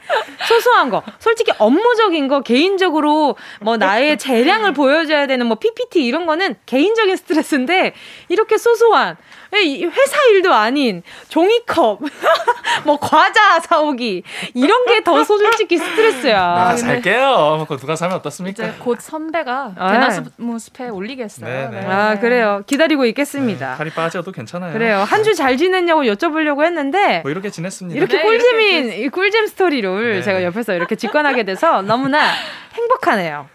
[0.48, 1.04] 소소한 거.
[1.20, 7.94] 솔직히 업무적인 거, 개인적으로 뭐 나의 재량을 보여줘야 되는 뭐 PPT 이런 거는 개인적인 스트레스인데,
[8.30, 9.18] 이렇게 소소한
[9.54, 12.00] 회사 일도 아닌 종이컵,
[12.86, 16.40] 뭐 과자 사오기 이런 게 더 솔직히 스트레스야.
[16.40, 17.66] 나 살게요.
[17.70, 18.64] 그 누가 사면 어떻습니까?
[18.66, 21.70] 이제 곧 선배가 아, 대나무 숲에 올리겠어요.
[21.72, 21.86] 네, 네.
[21.88, 22.62] 아 그래요.
[22.66, 23.72] 기다리고 있겠습니다.
[23.72, 24.74] 네, 살이 빠져도 괜찮아요.
[24.74, 24.98] 그래요.
[25.08, 27.98] 한 주 잘 지냈냐고 여쭤보려고 했는데 뭐 이렇게 지냈습니다.
[27.98, 30.22] 이렇게 네, 꿀잼인 이렇게 꿀잼 스토리를 네.
[30.24, 32.20] 제가 옆에서 이렇게 직관하게 돼서 너무나
[32.74, 33.48] 행복하네요.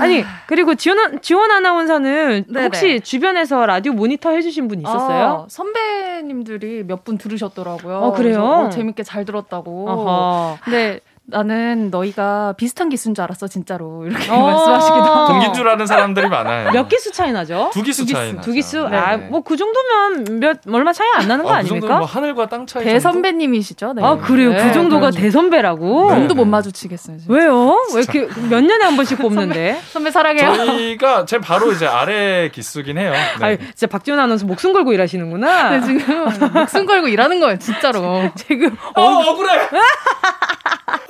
[0.00, 2.64] 아니 그리고 지원 지원 아나운서는 네네.
[2.64, 5.25] 혹시 주변에서 라디오 모니터 해주신 분 있었어요?
[5.26, 7.96] 아, 선배님들이 몇 분 들으셨더라고요.
[7.98, 8.42] 어, 그래요?
[8.42, 9.88] 어, 재밌게 잘 들었다고.
[9.88, 10.58] 어허.
[10.64, 14.38] 근데 나는 너희가 비슷한 기수인 줄 알았어 진짜로 이렇게 어.
[14.46, 16.70] 말씀하시기도 하고 동기인 줄 아는 사람들이 많아요.
[16.70, 17.70] 몇 기수 차이 나죠?
[17.72, 18.42] 두 기수, 차이 나죠.
[18.44, 18.88] 두 기수?
[18.88, 18.96] 네.
[18.96, 21.98] 아뭐 그 정도면 몇 얼마 차이 안 나는 거 아, 그 아닙니까?
[21.98, 22.84] 뭐 하늘과 땅 차이.
[22.84, 23.94] 대선배님이시죠?
[23.94, 24.04] 네.
[24.04, 24.50] 아 그래요?
[24.50, 25.20] 그 네, 그 정도가 네.
[25.22, 26.14] 대선배라고?
[26.14, 27.18] 눈도 못 마주치겠어요.
[27.18, 27.32] 진짜.
[27.32, 27.76] 왜요?
[27.94, 29.72] 왜 이렇게 몇 년에 한 번씩 뽑는데?
[29.74, 30.54] 선배, 선배 사랑해요.
[30.54, 33.12] 저희가 제 바로 이제 아래 기수긴 해요.
[33.40, 33.44] 네.
[33.44, 35.70] 아니, 진짜 박지원 아나운서 목숨 걸고 일하시는구나.
[35.70, 38.30] 네, 지금 목숨 걸고 일하는 거예요, 진짜로.
[38.36, 39.52] 지금 어, 억울해.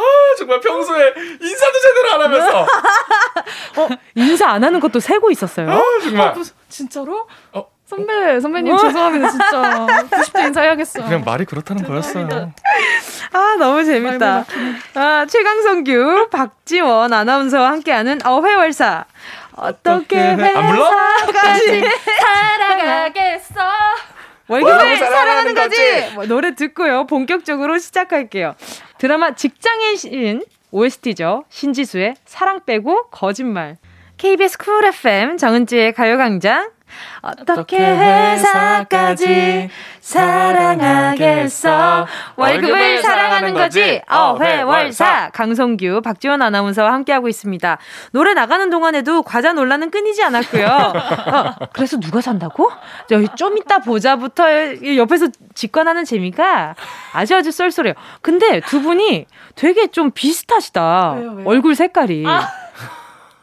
[0.06, 2.60] 아, 정말 평소에 인사도 제대로 안 하면서.
[2.62, 5.70] 어, 인사 안 하는 것도 세고 있었어요?
[5.70, 6.28] 어, 정말.
[6.28, 6.34] 어,
[6.68, 7.26] 진짜로?
[7.52, 7.66] 어.
[7.86, 8.78] 선배, 선배님 어?
[8.78, 9.86] 죄송합니다, 진짜.
[10.10, 11.04] 90대 인사해야겠어.
[11.04, 12.52] 그냥 말이 그렇다는 거였어요.
[13.32, 14.44] 아, 너무 재밌다.
[14.94, 19.04] 아, 최강성규, 박지원 아나운서와 함께하는 어회월사.
[19.54, 21.84] 어떻게 회사까지
[22.20, 23.60] 살아가겠어.
[24.48, 25.76] 월급을 사랑하는 거지.
[26.14, 27.06] 뭐, 노래 듣고요.
[27.06, 28.54] 본격적으로 시작할게요.
[28.98, 31.44] 드라마 직장의 신 OST죠.
[31.48, 33.76] 신지수의 사랑 빼고 거짓말.
[34.18, 36.70] KBS 쿨 FM 정은지의 가요광장
[37.22, 39.70] 어떻게 회사까지
[40.00, 42.06] 사랑하겠어?
[42.36, 44.00] 월급을 사랑하는 거지?
[44.08, 45.30] 어회월사.
[45.32, 47.78] 강성규 박지원 아나운서와 함께하고 있습니다.
[48.12, 50.66] 노래 나가는 동안에도 과자 논란은 끊이지 않았고요.
[51.32, 52.70] 어, 그래서 누가 산다고?
[53.36, 54.44] 좀 이따 보자부터
[54.96, 56.74] 옆에서 직관하는 재미가
[57.12, 57.94] 아주 아주 쏠쏠해요.
[58.22, 61.12] 근데 두 분이 되게 좀 비슷하시다.
[61.18, 61.48] 왜요, 왜요?
[61.48, 62.24] 얼굴 색깔이.
[62.26, 62.48] 아.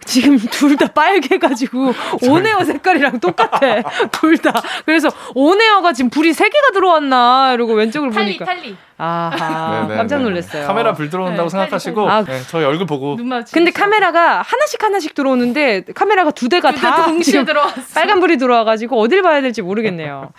[0.05, 1.93] 지금 둘 다 빨개가지고
[2.29, 3.59] 오네어 색깔이랑 똑같아.
[4.11, 4.61] 둘 다.
[4.85, 8.45] 그래서 on air가 지금 불이 세 개가 들어왔나 이러고 왼쪽을 tally, 보니까.
[8.45, 8.75] tally.
[8.97, 9.81] 아하.
[9.87, 10.67] 네네, 깜짝 놀랐어요.
[10.67, 13.17] 카메라 불 들어온다고 네, 생각하시고 아, 네, 저희 얼굴 보고.
[13.51, 17.81] 근데 카메라가 하나씩 하나씩 들어오는데 카메라가 두 대가 다 동시에 들어왔어.
[17.93, 20.31] 빨간 불이 들어와가지고 어딜 봐야 될지 모르겠네요.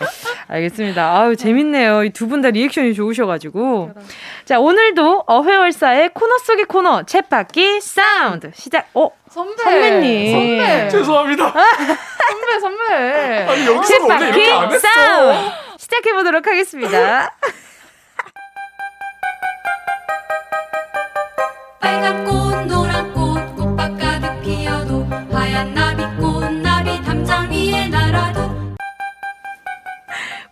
[0.48, 1.18] 알겠습니다.
[1.18, 2.04] 아유 재밌네요.
[2.04, 3.90] 이 두 분 다 리액션이 좋으셔가지고.
[4.44, 8.86] 자 오늘도 어회월사의 코너 속의 코너 쳇바퀴 사운드 시작.
[8.94, 9.62] 어 선배.
[9.62, 10.32] 선배님.
[10.32, 10.88] 선배.
[10.90, 11.52] 죄송합니다.
[12.24, 13.46] 선배, 선배.
[13.50, 14.88] 아니, 여기서 원래 이렇게 안 했어.
[15.76, 17.30] 시작해 보도록 하겠습니다.
[21.84, 22.24] 빨간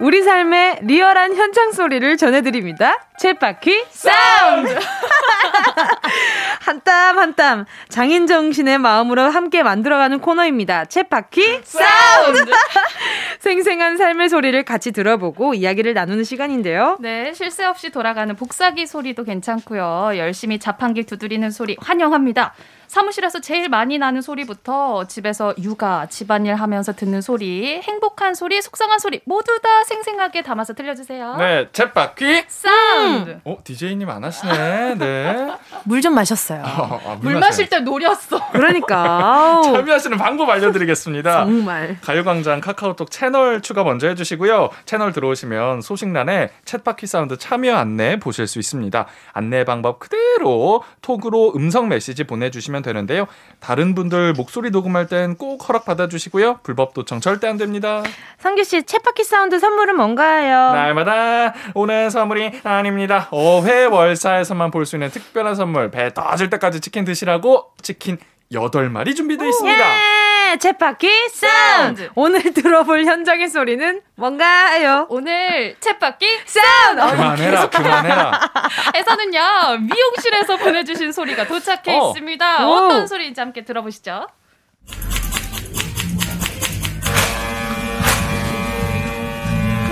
[0.03, 3.07] 우리 삶의 리얼한 현장 소리를 전해드립니다.
[3.21, 4.77] 쳇바퀴 사운드!
[6.61, 10.85] 한 땀 한 땀 장인 정신의 마음으로 함께 만들어가는 코너입니다.
[10.87, 12.51] 쳇바퀴 사운드!
[13.39, 16.97] 생생한 삶의 소리를 같이 들어보고 이야기를 나누는 시간인데요.
[17.01, 20.15] 네, 쉴새 없이 돌아가는 복사기 소리도 괜찮고요.
[20.17, 22.55] 열심히 자판기 두드리는 소리 환영합니다.
[22.97, 29.23] 사무실에서 제일 많이 나는 소리부터 집에서 육아, 집안일 하면서 듣는 소리, 행복한 소리, 속상한 소리
[29.25, 31.37] 모두 다 생생하게 담아서 들려주세요.
[31.39, 33.41] 네, 챗바퀴 사운드.
[33.45, 34.97] 어, DJ님 안 하시네.
[34.97, 35.53] 네.
[35.85, 36.63] 물 좀 마셨어요.
[36.65, 38.51] 어, 아, 물, 물 마실 때 노렸어.
[38.51, 39.63] 그러니까.
[39.73, 41.47] 참여하시는 방법 알려드리겠습니다.
[41.47, 41.97] 정말.
[42.03, 44.69] 가요광장 카카오톡 채널 추가 먼저 해주시고요.
[44.85, 49.07] 채널 들어오시면 소식란에 챗바퀴 사운드 참여 안내 보실 수 있습니다.
[49.33, 53.27] 안내 방법 그대로 톡으로 음성 메시지 보내주시면 주시면 되는데요.
[53.61, 56.61] 다른 분들 목소리 녹음할 땐 꼭 허락 받아주시고요.
[56.63, 58.03] 불법 도청 절대 안 됩니다.
[58.39, 60.75] 성규 씨, 챗바퀴 사운드 선물은 뭔가요?
[60.75, 63.29] 날마다 오는 선물이 아닙니다.
[63.31, 65.91] 5회 월사에서만 볼 수 있는 특별한 선물.
[65.93, 68.19] 배 떠질 때까지 치킨 드시라고 치킨
[68.53, 69.79] 8마리 준비되어 있습니다.
[69.81, 70.12] 예!
[70.57, 72.11] 챗바퀴 사운드!
[72.15, 75.07] 오늘 들어볼 현장의 소리는 뭔가요?
[75.09, 77.01] 오늘 챗바퀴 사운드!
[77.17, 78.41] 그만해라, 그만해라.
[78.95, 79.41] 에서는요,
[79.81, 82.09] 미용실에서 보내주신 소리가 도착해 어.
[82.09, 82.67] 있습니다.
[82.67, 82.71] 오.
[82.73, 84.27] 어떤 소리인지 함께 들어보시죠.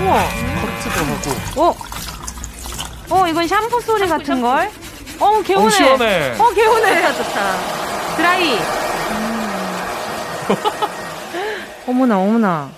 [0.01, 0.23] 우와.
[0.61, 1.61] 커트도 하고.
[1.61, 1.75] 어?
[3.09, 4.41] 어, 이건 샴푸 소리 샴푸, 같은 샴푸.
[4.41, 4.71] 걸?
[5.19, 5.65] 어, 개운해.
[5.65, 6.35] 어, 시원해.
[6.39, 7.13] 어, 개운해.
[7.13, 7.57] 좋다.
[8.17, 8.57] 드라이.
[11.87, 12.69] 어머나, 어머나.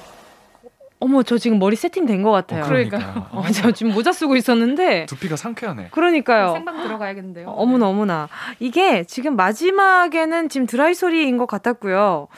[0.99, 2.63] 어머, 저 지금 머리 세팅된 것 같아요.
[2.63, 3.27] 어, 그러니까.
[3.31, 5.05] 어, 저 지금 모자 쓰고 있었는데.
[5.07, 5.89] 두피가 상쾌하네.
[5.91, 6.53] 그러니까요.
[6.53, 7.49] 생방 들어가야겠는데요.
[7.49, 8.29] 어머나, 어머나.
[8.59, 12.29] 이게 지금 마지막에는 지금 드라이 소리인 것 같았고요.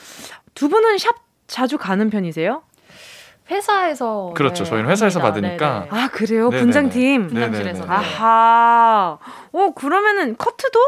[0.55, 1.15] 두 분은 샵
[1.45, 2.63] 자주 가는 편이세요?
[3.51, 4.63] 회사에서 그렇죠.
[4.63, 5.35] 네, 저희는 회사에서 합니다.
[5.35, 5.87] 받으니까.
[5.91, 6.01] 네네.
[6.03, 6.49] 아 그래요?
[6.49, 6.61] 네네네.
[6.63, 7.27] 분장팀.
[7.27, 7.83] 분장실에서.
[7.87, 9.19] 아하.
[9.51, 10.79] 어 그러면은 커트도?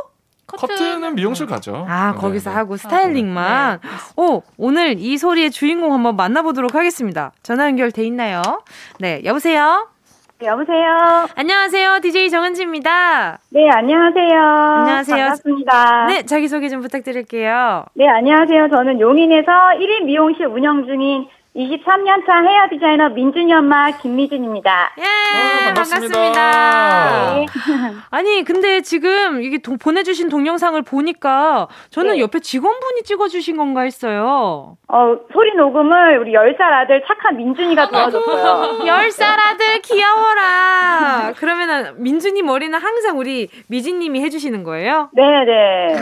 [0.47, 1.85] 커트는 미용실 가죠.
[1.89, 2.55] 아, 네, 거기서 네.
[2.55, 3.79] 하고 스타일링만.
[3.81, 3.89] 네.
[4.15, 7.31] 오, 오늘 이 소리의 주인공 한번 만나보도록 하겠습니다.
[7.43, 8.41] 전화 연결돼 있나요?
[8.99, 9.89] 네, 여보세요?
[10.39, 11.27] 네, 여보세요.
[11.35, 11.99] 안녕하세요.
[11.99, 13.39] DJ 정은지입니다.
[13.49, 14.39] 네, 안녕하세요.
[14.39, 15.17] 안녕하세요.
[15.17, 16.05] 반갑습니다.
[16.05, 17.83] 네, 자기소개 좀 부탁드릴게요.
[17.95, 18.69] 네, 안녕하세요.
[18.69, 21.27] 저는 용인에서 1인 미용실 운영 중인
[21.57, 24.93] 23년 차 헤어 디자이너 민준이 엄마 김미준입니다.
[24.99, 26.13] 예, 아, 반갑습니다.
[26.13, 27.33] 반갑습니다.
[27.33, 27.45] 네.
[28.11, 32.19] 아니, 근데 지금 이게 도, 보내주신 동영상을 보니까 저는 네.
[32.19, 34.77] 옆에 직원분이 찍어주신 건가 했어요.
[34.87, 38.79] 어, 소리 녹음을 우리 10살 아들 착한 민준이가 도와줬어요.
[38.85, 41.33] 10살 아들 귀여워라.
[41.37, 45.09] 그러면은 민준이 머리는 항상 우리 미진님이 해주시는 거예요?
[45.13, 45.95] 네네.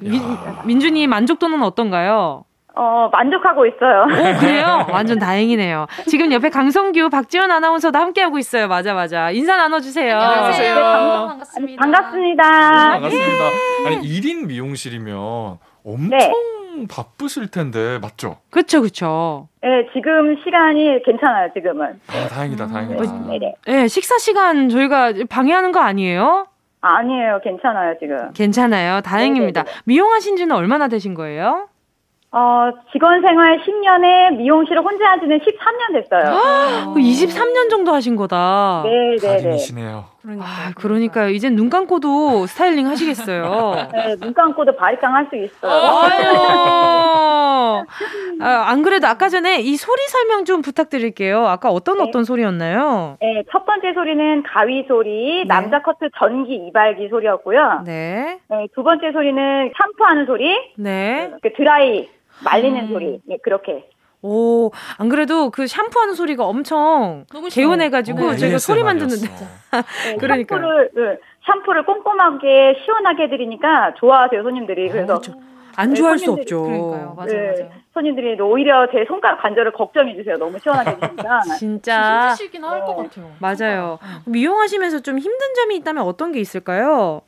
[0.00, 0.20] 민,
[0.64, 2.44] 민준이 만족도는 어떤가요?
[2.74, 4.02] 어, 만족하고 있어요.
[4.04, 4.86] 오, 그래요?
[4.92, 5.86] 완전 다행이네요.
[6.06, 8.68] 지금 옆에 강성규, 박지원 아나운서도 함께하고 있어요.
[8.68, 9.30] 맞아, 맞아.
[9.30, 10.16] 인사 나눠주세요.
[10.18, 10.74] 안녕하세요.
[10.74, 11.80] 네, 반갑습니다.
[11.82, 12.42] 반갑습니다.
[12.90, 13.44] 반갑습니다.
[13.86, 16.32] 아니, 1인 미용실이면 엄청 네.
[16.88, 18.36] 바쁘실 텐데, 맞죠?
[18.50, 19.48] 그쵸, 그쵸.
[19.62, 22.00] 네, 지금 시간이 괜찮아요, 지금은.
[22.08, 23.02] 아, 다행이다, 다행이다.
[23.02, 23.54] 음, 네네.
[23.66, 26.46] 네, 식사 시간 저희가 방해하는 거 아니에요?
[26.82, 28.32] 아니에요, 괜찮아요, 지금.
[28.32, 29.02] 괜찮아요.
[29.02, 29.64] 다행입니다.
[29.64, 29.76] 네네.
[29.84, 31.68] 미용하신 지는 얼마나 되신 거예요?
[32.32, 36.94] 어, 직원 생활 10년에 미용실을 혼자 한 지는 13년 됐어요.
[36.94, 38.82] 23년 정도 하신 거다.
[38.84, 39.56] 네, 네, 네.
[39.56, 41.30] 시네요 그러니까, 아, 그러니까요.
[41.30, 43.74] 이젠 눈 감고도 스타일링 하시겠어요.
[43.92, 45.72] 네, 눈 감고도 바리깡 할 수 있어요.
[45.72, 47.84] 아유.
[48.40, 51.46] 아, 안 그래도 아까 전에 이 소리 설명 좀 부탁드릴게요.
[51.46, 52.04] 아까 어떤 네.
[52.04, 53.16] 어떤 소리였나요?
[53.20, 55.44] 네, 첫 번째 소리는 가위 소리, 네.
[55.44, 57.82] 남자 커트 전기 이발기 소리였고요.
[57.84, 58.38] 네.
[58.48, 58.66] 네.
[58.74, 60.56] 두 번째 소리는 샴푸하는 소리.
[60.76, 61.32] 네.
[61.42, 62.08] 그 드라이
[62.44, 62.92] 말리는 음.
[62.92, 63.20] 소리.
[63.24, 63.88] 네, 그렇게.
[64.22, 69.28] 오, 안 그래도 그 샴푸하는 소리가 엄청 개운해가지고 어, 제가 소리만 듣는데.
[69.28, 70.56] 네, 그러니까.
[70.56, 74.88] 샴푸를, 네, 샴푸를 꼼꼼하게 시원하게 해드리니까 좋아하세요, 손님들이.
[74.90, 75.14] 그래서.
[75.14, 75.20] 어,
[75.76, 76.64] 안 좋아할 네, 수 없죠.
[76.64, 77.14] 그러니까요.
[77.16, 77.70] 맞아요, 네, 맞아요.
[77.94, 80.36] 손님들이 오히려 제 손가락 관절을 걱정해 주세요.
[80.36, 81.40] 너무 시원하게 해주니까.
[81.58, 82.28] 진짜.
[82.30, 83.30] 힘드시긴 할것 같아요.
[83.38, 83.98] 맞아요.
[84.26, 87.22] 미용하시면서 좀 힘든 점이 있다면 어떤 게 있을까요?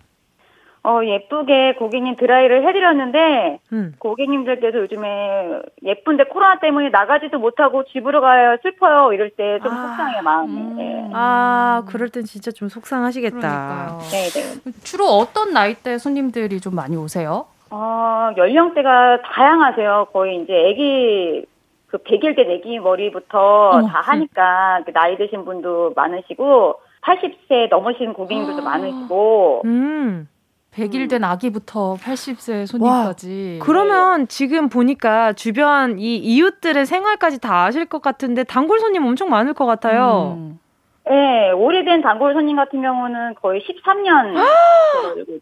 [0.84, 3.94] 어, 예쁘게 고객님 드라이를 해드렸는데, 음.
[3.98, 9.12] 고객님들께서 요즘에 예쁜데 코로나 때문에 나가지도 못하고 집으로 가야 슬퍼요.
[9.12, 10.52] 이럴 때좀 아, 속상해, 마음이.
[10.52, 10.76] 음.
[10.76, 11.10] 네.
[11.14, 13.98] 아, 그럴 땐 진짜 좀 속상하시겠다.
[14.10, 14.72] 네네.
[14.82, 17.46] 주로 어떤 나이대 손님들이 좀 많이 오세요?
[17.70, 20.08] 어, 연령대가 다양하세요.
[20.12, 21.46] 거의 이제 애기,
[21.86, 24.92] 그 100일 된 애기 머리부터 어머, 다 하니까, 네.
[24.92, 30.28] 나이 드신 분도 많으시고, 80세 넘으신 고객님들도 아, 많으시고, 음.
[30.74, 33.58] 100일 된 아기부터 80세 손님까지.
[33.60, 39.28] 와, 그러면 지금 보니까 주변 이 이웃들의 생활까지 다 아실 것 같은데 단골 손님 엄청
[39.28, 40.36] 많을 것 같아요.
[40.38, 40.58] 음.
[41.04, 44.36] 네, 오래된 단골 손님 같은 경우는 거의 13년.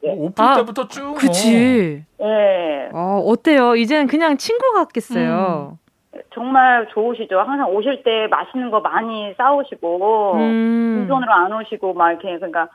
[0.04, 1.14] 오픈 아, 때부터 쭉.
[1.14, 2.02] 그치.
[2.18, 2.88] 네.
[2.92, 3.76] 어, 어때요?
[3.76, 5.76] 이제는 그냥 친구 같겠어요.
[6.14, 6.20] 음.
[6.34, 7.38] 정말 좋으시죠.
[7.38, 10.96] 항상 오실 때 맛있는 거 많이 싸우시고, 음.
[11.00, 12.68] 빈손으로 안 오시고, 막 이렇게, 그러니까,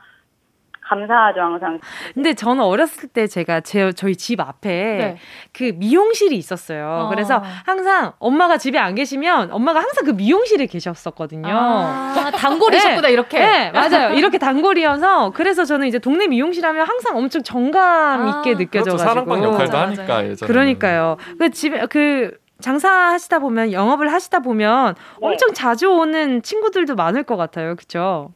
[0.88, 1.80] 감사하죠 항상.
[2.14, 5.16] 근데 저는 어렸을 때 제가 제 저희 집 앞에 네.
[5.52, 7.06] 그 미용실이 있었어요.
[7.06, 7.08] 어.
[7.08, 11.48] 그래서 항상 엄마가 집에 안 계시면 엄마가 항상 그 미용실에 계셨었거든요.
[11.48, 13.12] 아, 단골이셨구나 네.
[13.12, 13.38] 이렇게.
[13.38, 14.14] 네, 맞아요.
[14.14, 18.58] 이렇게 단골이어서 그래서 저는 이제 동네 미용실 하면 항상 엄청 정감 있게 아.
[18.58, 18.84] 느껴져가지고.
[18.84, 18.98] 그렇죠.
[18.98, 20.46] 사랑방 역할도 하니까 예전에.
[20.46, 21.16] 그러니까요.
[21.38, 25.26] 그 집에 그 장사하시다 보면 영업을 하시다 보면 네.
[25.26, 27.74] 엄청 자주 오는 친구들도 많을 것 같아요.
[27.76, 28.32] 그렇죠?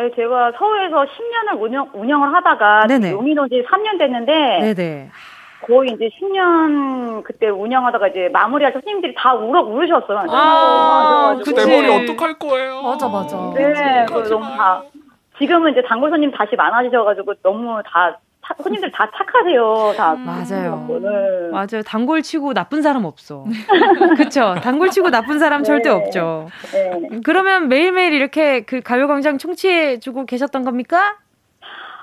[0.00, 4.32] 네, 제가 서울에서 10년을 운영, 운영을 하다가 용인 온 지 3년 됐는데
[4.74, 5.10] 네네.
[5.66, 10.24] 거의 이제 10년 그때 운영하다가 이제 마무리할 때 손님들이 다 울어 울으셨어요.
[10.30, 11.52] 아, 그치.
[11.54, 12.80] 내 머리 어떡할 거예요?
[12.82, 13.36] 맞아 맞아.
[13.54, 14.82] 네, 그 너무 다
[15.38, 18.18] 지금은 이제 단골 손님 다시 많아지셔가지고 너무 다
[18.56, 19.94] 차, 손님들 다 착하세요.
[19.96, 20.86] 다 음, 맞아요.
[20.88, 21.50] 네.
[21.50, 21.82] 맞아요.
[21.84, 23.44] 단골 치고 나쁜 사람 없어.
[24.16, 24.54] 그렇죠.
[24.62, 25.66] 단골 치고 나쁜 사람 네.
[25.66, 26.48] 절대 없죠.
[26.72, 27.20] 네.
[27.24, 31.16] 그러면 매일매일 이렇게 그 가요광장 청취해 주고 계셨던 겁니까?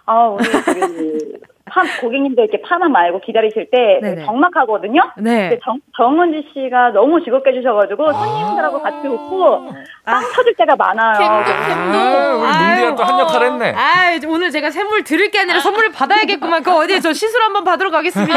[0.05, 1.39] 아, 우리 그
[1.69, 4.25] 파, 고객님들 이렇게 파마 말고 기다리실 때 네네.
[4.25, 5.11] 적막하거든요.
[5.17, 5.59] 네.
[5.63, 9.69] 정, 정은지 씨가 너무 즐겁게 해주셔가지고 손님들하고 같이 웃고
[10.05, 10.19] 빵 아.
[10.35, 11.15] 터질 때가 많아요.
[11.19, 13.73] 아, 우리 또한 역할 했네.
[13.75, 16.63] 아, 오늘 제가 샘물 드릴 게 아니라 선물을 받아야겠구만.
[16.63, 18.33] 그 어디에 저 시술 한번 받으러 가겠습니다.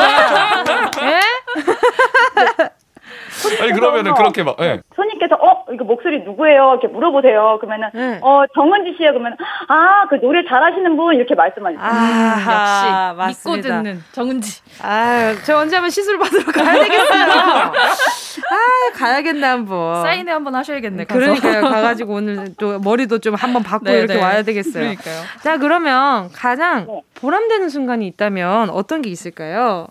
[1.02, 1.20] 예?
[3.62, 4.80] 아니 그러면은 그렇게 막 네.
[4.96, 6.72] 손님께서 어 이거 목소리 누구예요?
[6.80, 7.58] 이렇게 물어보세요.
[7.60, 8.18] 그러면은 네.
[8.22, 9.36] 어 정은지 씨야 그러면
[9.68, 11.80] 아 그 노래 잘하시는 분 이렇게 말씀하시죠.
[11.82, 13.26] 아, 음, 역시 맞습니다.
[13.28, 14.60] 믿고 듣는 정은지.
[14.82, 17.30] 아저 언제 한번 시술 받으러 가야 되겠어요.
[18.50, 20.02] 아 가야겠네 한번.
[20.02, 21.04] 사인회 한번 하셔야겠네.
[21.04, 21.20] 가서.
[21.20, 21.62] 그러니까요.
[21.62, 24.20] 가가지고 오늘 또 머리도 좀 한번 받고 네, 이렇게 네.
[24.22, 24.72] 와야 되겠어요.
[24.82, 25.22] 그러니까요.
[25.42, 27.02] 자 그러면 가장 네.
[27.20, 29.86] 보람되는 순간이 있다면 어떤 게 있을까요?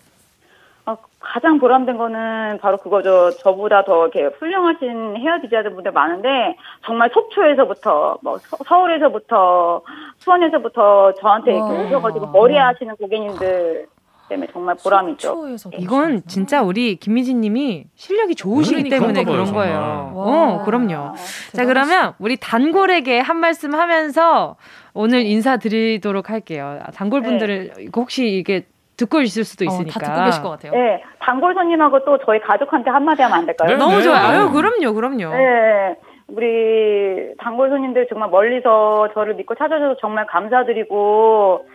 [1.29, 3.29] 가장 보람된 거는 바로 그거죠.
[3.37, 9.83] 저보다 더 이렇게 훌륭하신 헤어 디자이너 분들 많은데 정말 속초에서부터 뭐 서, 울에서부터
[10.17, 13.85] 수원에서부터 저한테 이렇게 오셔가지고 머리 하시는 고객님들
[14.27, 15.35] 때문에 정말 보람이죠.
[15.77, 18.89] 이건 진짜 우리 김미진님이 실력이 좋으시기.
[18.89, 20.11] 때문에 그런 거예요.
[20.15, 21.13] 어, 그럼요.
[21.53, 24.55] 자, 그러면 우리 단골에게 한 말씀 하면서
[24.93, 26.79] 오늘 인사드리도록 할게요.
[26.83, 28.65] 아, 단골분들을 이거 혹시 이게
[28.99, 29.97] 듣고 있을 수도 있으니까.
[29.97, 30.71] 어, 다 듣고 계실 것 같아요.
[30.73, 33.69] 네, 단골 손님하고 또 저희 가족한테 한마디 하면 안 될까요?
[33.69, 34.19] 네, 너무 네, 좋아요.
[34.19, 34.37] 네.
[34.37, 35.35] 아유, 그럼요, 그럼요.
[35.35, 35.95] 네,
[36.27, 41.65] 우리 단골 손님들 정말 멀리서 저를 믿고 찾아줘서 정말 감사드리고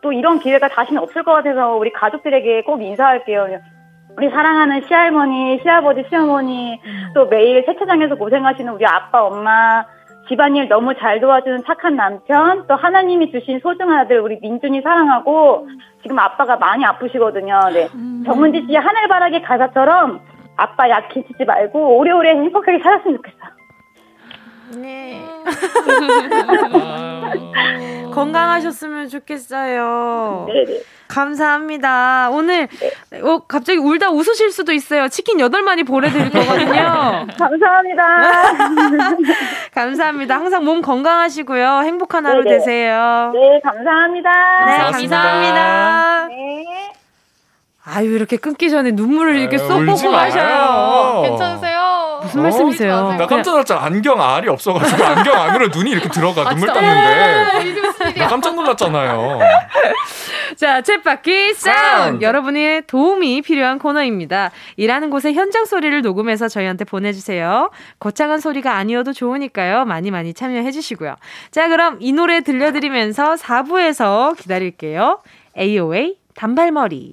[0.00, 3.48] 또 이런 기회가 다시는 없을 것 같아서 우리 가족들에게 꼭 인사할게요.
[4.16, 6.80] 우리 사랑하는 시할머니, 시아버지, 시어머니,
[7.14, 9.84] 또 매일 세차장에서 고생하시는 우리 아빠, 엄마,
[10.28, 15.68] 집안일 너무 잘 도와주는 착한 남편, 또 하나님이 주신 소중한 아들 우리 민준이 사랑하고
[16.02, 17.70] 지금 아빠가 많이 아프시거든요.
[17.72, 17.88] 네.
[18.24, 20.20] 정은지 씨 하늘바라기 가사처럼
[20.56, 23.57] 아빠 약해 지지 말고 오래오래 행복하게 살았으면 좋겠어.
[24.76, 25.24] 네.
[28.12, 30.46] 건강하셨으면 좋겠어요.
[30.48, 30.80] 네네.
[31.08, 32.28] 감사합니다.
[32.30, 32.68] 오늘
[33.22, 35.08] 어, 갑자기 울다 웃으실 수도 있어요.
[35.08, 37.26] 치킨 8마리 보내드릴 거거든요.
[37.38, 38.04] 감사합니다.
[39.74, 40.34] 감사합니다.
[40.34, 41.80] 항상 몸 건강하시고요.
[41.84, 42.58] 행복한 하루 네네.
[42.58, 43.32] 되세요.
[43.34, 44.30] 네, 감사합니다.
[44.66, 45.16] 네, 고맙습니다.
[45.22, 46.26] 감사합니다.
[46.28, 46.92] 네.
[47.90, 51.22] 아유, 이렇게 끊기 전에 눈물을 이렇게 아유, 쏙 뽑고 가셔요.
[51.22, 51.77] 괜찮으세요?
[52.28, 53.02] 무슨 말씀이세요?
[53.02, 53.18] 마세요.
[53.18, 53.84] 나 깜짝 놀랐잖아.
[53.84, 56.68] 안경 알이 없어가지고 안경 안으로 눈이 이렇게 들어가 아, 눈물?
[56.72, 58.24] 땄는데 이게 무슨 일이야?
[58.24, 59.38] 나 깜짝 놀랐잖아요.
[60.56, 61.78] 자, 챗바퀴 사운드.
[61.80, 62.24] 사운드.
[62.24, 64.50] 여러분의 도움이 필요한 코너입니다.
[64.76, 67.70] 일하는 곳의 현장 소리를 녹음해서 저희한테 보내주세요.
[68.00, 69.84] 거창한 소리가 아니어도 좋으니까요.
[69.84, 71.14] 많이 많이 참여해 주시고요.
[71.50, 75.20] 자, 그럼 이 노래 들려드리면서 4부에서 기다릴게요.
[75.56, 77.12] AOA 단발머리.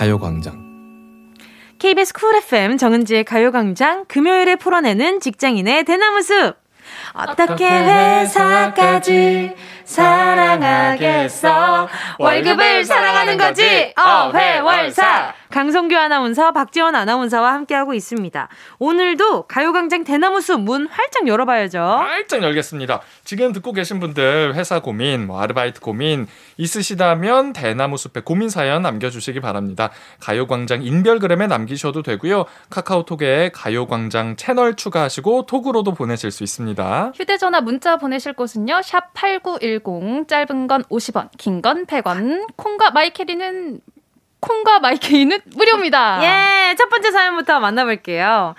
[0.00, 1.34] 가요광장.
[1.78, 6.56] KBS 쿨 FM 정은지의 가요광장 금요일에 풀어내는 직장인의 대나무숲.
[7.12, 11.86] 어떻게 회사까지 사랑하겠어?
[12.18, 13.92] 월급을 사랑하는 거지?
[13.94, 18.48] 어회월사 강성규 아나운서 박지원 아나운서와 함께하고 있습니다
[18.78, 23.00] 오늘도 가요광장 대나무숲 문 활짝 열어봐야죠 활짝 열겠습니다.
[23.24, 26.26] 지금 듣고 계신 분들 회사 고민, 뭐 아르바이트 고민
[26.56, 29.90] 있으시다면 대나무 숲에 고민 사연 남겨주시기 바랍니다.
[30.20, 32.44] 가요광장 인별그램에 남기셔도 되고요.
[32.70, 37.12] 카카오톡에 가요광장 채널 추가하시고 톡으로도 보내실 수 있습니다.
[37.14, 38.82] 휴대전화 문자 보내실 곳은요.
[38.82, 42.46] 샵 8910 짧은 건 50원, 긴 건 100원.
[42.56, 43.80] 콩과 마이케리는
[44.40, 46.20] 콩과 마이케이는 무료입니다.
[46.70, 48.54] 예, 첫 번째 사연부터 만나볼게요.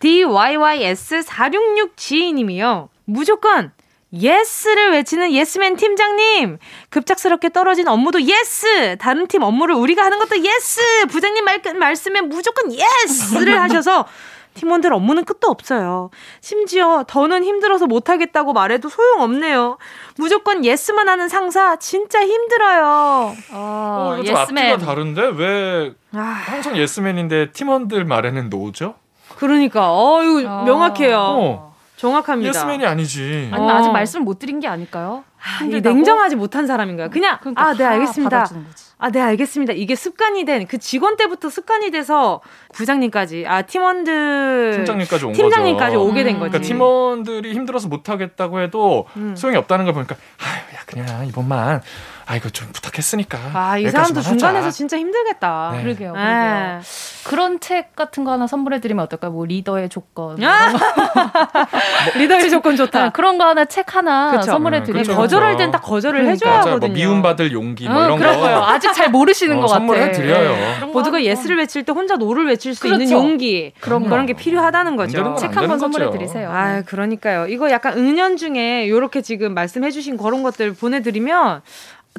[0.00, 2.88] DYYS466G님이요.
[3.04, 3.72] 무조건
[4.12, 6.58] yes를 외치는 예스맨 팀장님.
[6.90, 8.96] 급작스럽게 떨어진 업무도 yes.
[8.98, 11.06] 다른 팀 업무를 우리가 하는 것도 yes.
[11.08, 14.06] 부장님 말, 말씀에 무조건 yes를 하셔서
[14.54, 16.10] 팀원들 업무는 끝도 없어요.
[16.40, 19.78] 심지어 더는 힘들어서 못하겠다고 말해도 소용없네요.
[20.16, 22.84] 무조건 yes만 하는 상사 진짜 힘들어요.
[22.84, 24.78] 어, 어, 이거 좀 앞뒤가 예스맨.
[24.80, 28.94] 다른데 왜 아, 항상 예스맨인데 팀원들 말에는 no죠?
[29.36, 30.64] 그러니까 어유 어.
[30.64, 31.18] 명확해요.
[31.18, 31.71] 어,
[32.02, 32.48] 정확합니다.
[32.48, 33.48] 예스맨이 아니지.
[33.52, 33.78] 아니면 어.
[33.78, 35.22] 아직 말씀을 못 드린 게 아닐까요?
[35.40, 35.64] 아?
[35.64, 37.10] 냉정하지 못한 사람인가요?
[37.10, 38.42] 그냥 그러니까 아, 네다 알겠습니다.
[38.44, 38.54] 거지.
[38.98, 39.72] 아, 네 알겠습니다.
[39.72, 42.40] 이게 습관이 된 그 직원 때부터 습관이 돼서
[42.74, 46.08] 부장님까지 아 팀원들 팀장님까지 온 팀장님까지 거죠.
[46.08, 46.40] 오게 된 음.
[46.40, 46.50] 거지.
[46.50, 49.34] 그러니까 팀원들이 힘들어서 못 하겠다고 해도 음.
[49.36, 51.82] 소용이 없다는 걸 보니까 아유 야 그냥 이번만
[52.26, 54.28] 아 이거 좀 부탁했으니까 아, 이 사람도 하자.
[54.30, 55.72] 중간에서 진짜 힘들겠다.
[55.76, 55.82] 네.
[55.82, 56.12] 그러게요.
[56.14, 56.20] 네.
[56.22, 56.80] 그러게요.
[57.24, 59.30] 그런 책 같은 거 하나 선물해 드리면 어떨까요?
[59.32, 60.36] 뭐 리더의 조건.
[60.36, 60.72] 뭐 아!
[60.72, 62.18] 거.
[62.18, 63.04] 리더의 조건 좋다.
[63.04, 64.42] 네, 그런 거 하나 책 하나 그쵸.
[64.52, 65.56] 선물해 음, 드리면 거절할.
[65.56, 66.32] 땐 딱 거절을 그러니까.
[66.32, 66.62] 해줘야 맞아요.
[66.64, 66.92] 뭐 하거든요.
[66.94, 68.62] 미움받을 용기 뭐 어, 이런 그런 거 거요.
[68.62, 69.78] 아직 잘 모르시는 어, 것 같아.
[69.78, 70.54] 선물해 드려요.
[70.76, 73.14] 그런 거 모두가 예스를 외칠 때 혼자 노를 외칠 수 있는 그렇죠.
[73.16, 74.26] 용기 그런 그런, 거.
[74.26, 75.22] 게 필요하다는 거죠.
[75.22, 76.18] 건책안한번 되는 선물해 거죠.
[76.18, 76.50] 드리세요.
[76.50, 77.46] 아, 그러니까요.
[77.48, 81.62] 이거 약간 은연 중에 요렇게 지금 말씀해주신 그런 것들 보내드리면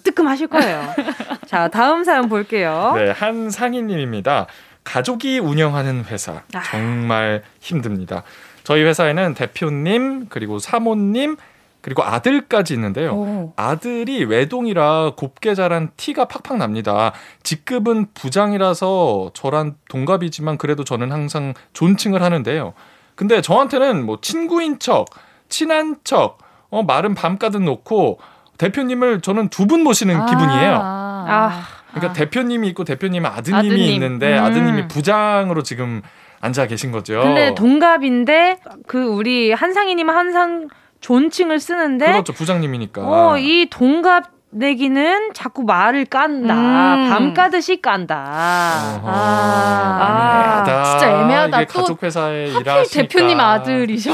[0.03, 0.81] 뜨끔하실 거예요.
[1.47, 2.93] 자, 다음 사연 볼게요.
[2.95, 4.47] 네, 한 상인님입니다.
[4.83, 6.61] 가족이 운영하는 회사 아.
[6.63, 8.23] 정말 힘듭니다.
[8.63, 11.37] 저희 회사에는 대표님 그리고 사모님
[11.81, 13.13] 그리고 아들까지 있는데요.
[13.13, 13.53] 오.
[13.57, 17.11] 아들이 외동이라 곱게 자란 티가 팍팍 납니다.
[17.43, 22.73] 직급은 부장이라서 저랑 동갑이지만 그래도 저는 항상 존칭을 하는데요.
[23.15, 25.07] 근데 저한테는 뭐 친구인 척,
[25.49, 26.37] 친한 척,
[26.69, 28.19] 어, 말은 밤가득 놓고
[28.57, 30.73] 대표님을 저는 두 분 모시는 기분이에요.
[30.81, 31.25] 아.
[31.27, 31.61] 아.
[31.91, 32.13] 그러니까 아.
[32.13, 33.77] 대표님이 있고 대표님 아드님이 아드님.
[33.93, 34.43] 있는데 음.
[34.43, 36.01] 아드님이 부장으로 지금
[36.41, 37.21] 앉아 계신 거죠.
[37.21, 40.67] 근데 동갑인데 그 우리 한상희님은 항상
[40.99, 43.01] 존칭을 쓰는데 그렇죠 부장님이니까.
[43.01, 46.53] 어, 이 동갑 내기는 자꾸 말을 깐다.
[46.95, 47.09] 음.
[47.09, 48.15] 밤 까듯이 깐다.
[49.03, 51.61] 아, 아, 진짜 애매하다.
[51.61, 52.83] 이게 가족 회사에 일하시니까.
[53.09, 54.11] 대표님 아들이셔.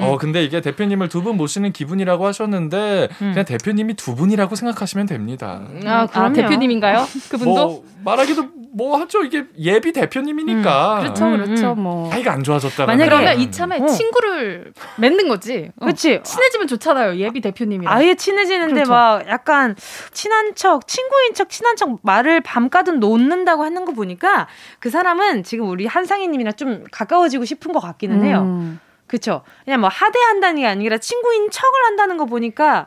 [0.00, 3.30] 어, 근데 이게 대표님을 두 분 모시는 기분이라고 하셨는데 음.
[3.32, 5.60] 그냥 대표님이 두 분이라고 생각하시면 됩니다.
[5.86, 7.06] 아, 아 대표님인가요?
[7.30, 7.54] 그분도?
[7.54, 9.22] 뭐, 말하기도 뭐 하죠.
[9.22, 10.96] 이게 예비 대표님이니까.
[10.96, 11.74] 음, 그렇죠, 음, 그렇죠.
[11.74, 12.86] 뭐 사이가 안 좋아졌다.
[12.86, 13.86] 만약 그러면 이참에 어.
[13.86, 15.70] 친구를 맺는 거지.
[15.76, 15.84] 어.
[15.84, 16.20] 그렇지.
[16.22, 17.16] 친해지면 좋잖아요.
[17.16, 17.92] 예비 대표님이랑.
[17.94, 18.90] 아예 친해지는데 그렇죠.
[18.90, 19.76] 막 약간
[20.12, 24.48] 친한 척, 친구인 척, 친한 척 말을 밤가든 놓는다고 하는 거 보니까
[24.78, 28.40] 그 사람은 지금 우리 한상희님이랑 좀 가까워지고 싶은 것 같기는 해요.
[28.42, 28.80] 음.
[29.12, 29.42] 그쵸.
[29.66, 32.86] 그냥 뭐 하대한다는 게 아니라 친구인 척을 한다는 거 보니까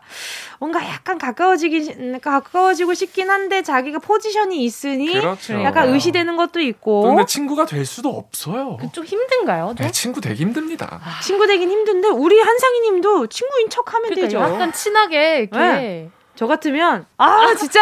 [0.60, 5.62] 뭔가 약간 가까워지기, 가까워지고 싶긴 한데 자기가 포지션이 있으니 그렇죠.
[5.62, 7.04] 약간 의시되는 것도 있고.
[7.04, 8.78] 근데 친구가 될 수도 없어요.
[8.78, 9.76] 그좀 힘든가요?
[9.78, 11.00] 네, 친구 되기 힘듭니다.
[11.04, 14.40] 아, 친구 되긴 힘든데 우리 한상희 님도 친구인 척 하면 그러니까 되죠.
[14.40, 15.60] 약간 친하게 이렇게.
[15.60, 16.10] 네.
[16.36, 17.82] 저 같으면 아 진짜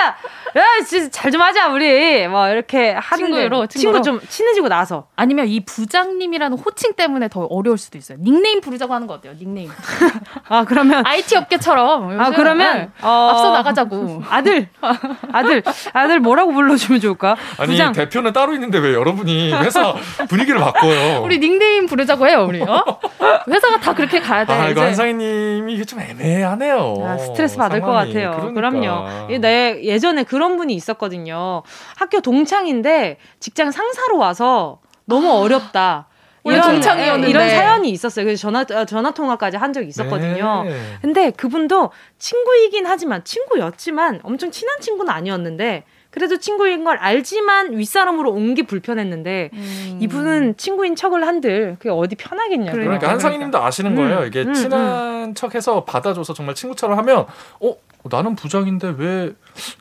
[0.56, 2.28] 야 진짜 잘 좀 하자 우리.
[2.28, 5.08] 뭐 이렇게 하는 친구로 친구 좀 친해지고 나서.
[5.16, 8.20] 아니면 이 부장님이라는 호칭 때문에 더 어려울 수도 있어요.
[8.22, 9.34] 닉네임 부르자고 하는 거 어때요?
[9.39, 9.72] 닉네임.
[10.47, 11.04] 아 그러면.
[11.08, 12.20] IT 업계처럼.
[12.22, 12.78] 아 그러면?
[12.78, 12.89] 네.
[13.01, 13.30] 어...
[13.32, 14.22] 앞서 나가자고.
[14.30, 14.68] 아들.
[15.32, 15.64] 아들.
[15.93, 17.36] 아들 뭐라고 불러주면 좋을까?
[17.58, 17.91] 아니 부장.
[17.93, 19.93] 대표는 따로 있는데 왜 여러분이 회사
[20.30, 21.22] 분위기를 바꿔요?
[21.26, 22.62] 우리 닉네임 부르자고 해요 우리.
[22.62, 22.84] 어?
[23.49, 26.95] 회사가 다 그렇게 가야 돼 아, 이거 한상희님이 이게 좀 애매하네요.
[27.04, 28.14] 아, 스트레스 받을 상황이.
[28.14, 29.06] 것 같아요 그러니까.
[29.26, 29.38] 그럼요.
[29.39, 31.64] 내 예전에 그런 분이 있었거든요.
[31.96, 35.39] 학교 동창인데 직장 상사로 와서 너무 아.
[35.39, 36.08] 어렵다.
[36.46, 38.26] 이런 동창이었는데 이런 사연이 있었어요.
[38.26, 40.64] 그래서 전화 어, 전화 통화까지 한 적이 있었거든요.
[40.66, 40.98] 네.
[41.02, 48.53] 근데 그분도 친구이긴 하지만 친구였지만 엄청 친한 친구는 아니었는데 그래도 친구인 걸 알지만 윗사람으로 온
[48.53, 49.97] 게 불편했는데 음.
[49.99, 52.78] 이분은 친구인 척을 한들 그게 어디 편하겠냐고.
[52.78, 54.20] 그러니까 한상희님도 아시는 거예요.
[54.20, 54.28] 음.
[54.28, 55.34] 이게 음, 친한 음.
[55.34, 57.26] 척해서 받아줘서 정말 친구처럼 하면
[57.59, 57.76] 어
[58.11, 59.32] 나는 부장인데 왜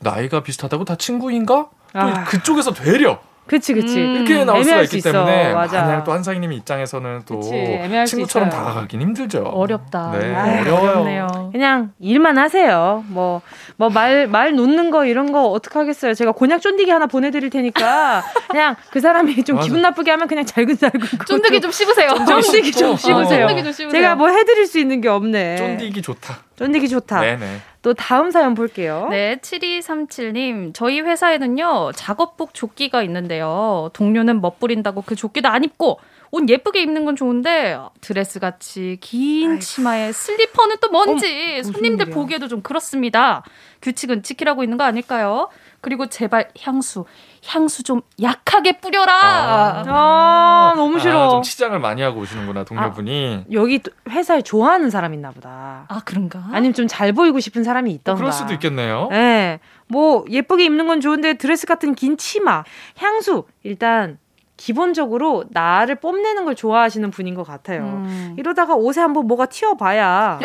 [0.01, 1.69] 나이가 비슷하다고 다 친구인가?
[1.93, 2.23] 또 아.
[2.23, 3.19] 그쪽에서 되려.
[3.45, 8.49] 그치 그치 음, 이렇게 나올 수가 있기 때문에 만약 또 한상희님 입장에서는 또 그치, 친구처럼
[8.49, 9.43] 다가가긴 힘들죠.
[9.43, 10.11] 어렵다.
[10.17, 10.89] 네, 아유, 어려워요.
[10.91, 11.49] 어렵네요.
[11.51, 13.03] 그냥 일만 하세요.
[13.07, 13.41] 뭐
[13.77, 16.13] 뭐 말말 놓는 거 이런 거 어떡 하겠어요.
[16.13, 19.65] 제가 곤약 쫀디기 하나 보내드릴 테니까 그냥 그 사람이 좀 맞아.
[19.65, 22.09] 기분 나쁘게 하면 그냥 잘근잘근 쫀디기 좀 씹으세요.
[22.25, 23.47] 쫀디기 좀 씹으세요.
[23.47, 23.91] 쫀디기 좀 씹으세요.
[23.91, 25.55] 제가 뭐 해드릴 수 있는 게 없네.
[25.57, 26.37] 쫀디기 좋다.
[26.55, 27.21] 쫀디기 좋다.
[27.21, 27.57] 네네.
[27.81, 29.07] 또 다음 사연 볼게요.
[29.09, 30.73] 네, 7237님.
[30.73, 33.89] 저희 회사에는요, 작업복 조끼가 있는데요.
[33.93, 35.99] 동료는 멋부린다고 그 조끼도 안 입고,
[36.31, 39.59] 옷 예쁘게 입는 건 좋은데, 드레스 같이 긴 아이고.
[39.59, 43.43] 치마에 슬리퍼는 또 뭔지, 어, 손님들 보기에도 좀 그렇습니다.
[43.81, 45.49] 규칙은 지키라고 있는 거 아닐까요?
[45.83, 47.03] 그리고 제발 향수,
[47.45, 49.13] 향수 좀 약하게 뿌려라.
[49.13, 51.27] 아, 아 너무 싫어.
[51.27, 53.41] 아, 좀 치장을 많이 하고 오시는구나 동료분이.
[53.41, 55.85] 아, 여기 회사에 좋아하는 사람 있나 보다.
[55.89, 56.45] 아 그런가?
[56.53, 58.17] 아니면 좀 잘 보이고 싶은 사람이 있던가.
[58.17, 59.09] 그럴 수도 있겠네요.
[59.11, 59.59] 네.
[59.87, 62.63] 뭐 예쁘게 입는 건 좋은데 드레스 같은 긴 치마,
[62.97, 64.17] 향수 일단
[64.63, 67.81] 기본적으로 나를 뽐내는 걸 좋아하시는 분인 것 같아요.
[67.83, 68.33] 음.
[68.39, 70.39] 이러다가 옷에 한번 뭐가 튀어봐야,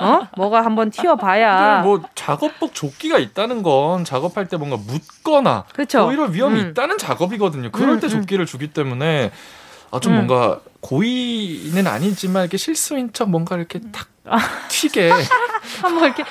[0.00, 0.28] 어?
[0.36, 1.82] 뭐가 한번 튀어봐야.
[1.82, 6.04] 뭐 작업복 조끼가 있다는 건 작업할 때 뭔가 묻거나 그쵸?
[6.04, 6.70] 뭐 이런 위험이 음.
[6.70, 7.72] 있다는 작업이거든요.
[7.72, 8.10] 그럴 음, 때 음.
[8.10, 9.32] 조끼를 주기 때문에
[9.90, 10.18] 아, 좀 음.
[10.18, 14.06] 뭔가 고의는 아니지만 이렇게 실수인 척 뭔가 이렇게 탁
[14.68, 15.10] 튀게
[15.82, 16.24] 한번 이렇게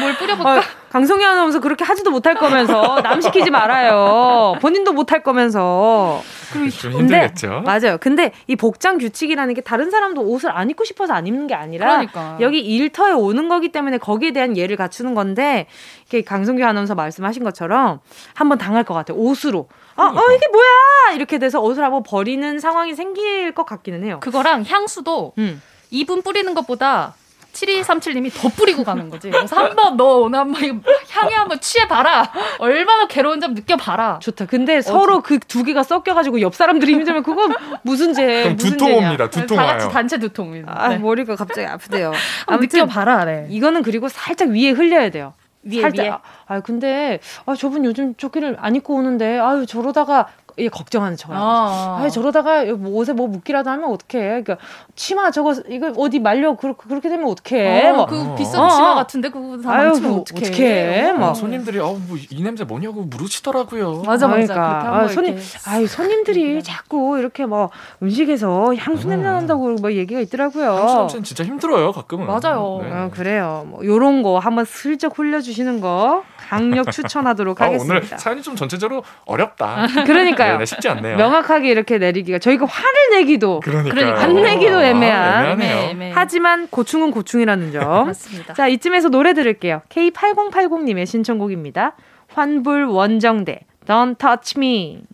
[0.00, 0.58] 뭘 뿌려볼까?
[0.58, 4.54] 어, 강성희 아나운서 그렇게 하지도 못할 거면서 남 시키지 말아요.
[4.60, 6.22] 본인도 못할 거면서.
[6.52, 7.62] 좀 힘들겠죠.
[7.64, 7.96] 맞아요.
[7.98, 11.86] 근데 이 복장 규칙이라는 게 다른 사람도 옷을 안 입고 싶어서 안 입는 게 아니라
[11.86, 12.36] 그러니까.
[12.40, 15.66] 여기 일터에 오는 거기 때문에 거기에 대한 예를 갖추는 건데
[16.06, 18.00] 이게 강성규 아나운서 말씀하신 것처럼
[18.34, 19.16] 한번 당할 것 같아요.
[19.16, 19.68] 옷으로.
[19.96, 21.14] 아, 어, 이게 뭐야!
[21.16, 24.20] 이렇게 돼서 옷을 한번 버리는 상황이 생길 것 같기는 해요.
[24.20, 25.62] 그거랑 향수도 음.
[25.90, 27.14] 이분 뿌리는 것보다
[27.52, 29.30] 7237님이 더 뿌리고 가는 거지.
[29.30, 32.32] 그래서 한번 너 오늘 한번 향에 한번 취해봐라.
[32.58, 34.18] 얼마나 괴로운지 한번 느껴봐라.
[34.20, 34.46] 좋다.
[34.46, 38.44] 근데 어, 서로 그 두 개가 섞여가지고 옆 사람들이 힘들면 그건 무슨 죄?
[38.44, 39.28] 그럼 두통 옵니다.
[39.28, 39.66] 두통 와요.
[39.66, 40.72] 다 같이 단체 두통입니다.
[40.74, 40.98] 아, 네.
[40.98, 42.12] 머리가 갑자기 아프대요.
[42.46, 43.24] 아무튼 느껴봐라.
[43.26, 43.46] 네.
[43.50, 45.34] 이거는 그리고 살짝 위에 흘려야 돼요.
[45.64, 46.06] 위에 살짝.
[46.06, 46.12] 위에.
[46.46, 50.28] 아 근데 아 저분 요즘 조끼를 안 입고 오는데 아유 저러다가
[50.58, 51.36] 예, 걱정하는 저요.
[51.36, 54.22] 아, 아 저러다가 뭐 옷에 뭐 묻기라도 하면 어떡해.
[54.24, 54.56] 그러니까
[54.94, 57.90] 치마 저거 이거 어디 말려 그렇게 그렇게 되면 어떡해.
[57.90, 58.06] 어, 뭐.
[58.06, 60.46] 그 비싼 어, 치마 같은데 그거 다 아유, 망치면 뭐, 어떡해.
[60.46, 61.12] 어떡해.
[61.12, 61.34] 뭐.
[61.34, 64.02] 손님들이 어 뭐이 냄새 뭐냐고 물으시더라고요.
[64.02, 64.54] 맞아 맞아.
[64.54, 64.98] 그러니까.
[64.98, 67.70] 아, 손님 아유 손님들이 자꾸 이렇게 뭐
[68.02, 69.32] 음식에서 향수 냄새 음.
[69.34, 70.74] 난다고 뭐 얘기가 있더라고요.
[70.74, 72.26] 향수 냄새는 진짜 힘들어요 가끔은.
[72.26, 72.80] 맞아요.
[72.82, 72.90] 네.
[72.90, 73.66] 어, 그래요.
[73.68, 77.94] 뭐 요런 거 한번 슬쩍 흘려주시는 거 강력 추천하도록 아, 하겠습니다.
[77.94, 79.86] 오늘 사연이 좀 전체적으로 어렵다.
[80.04, 80.58] 그러니까요.
[80.58, 81.16] 네, 쉽지 않네요.
[81.16, 85.58] 명확하게 이렇게 내리기가 저희가 화를 내기도 그러니까 안 내기도 아, 애매한.
[85.58, 88.04] 네, 네, 하지만 고충은 고충이라는 점.
[88.06, 88.52] 맞습니다.
[88.52, 89.80] 자 이쯤에서 노래 들을게요.
[89.88, 91.96] K8080님의 신청곡입니다.
[92.28, 95.04] 환불 원정대 Don't Touch Me.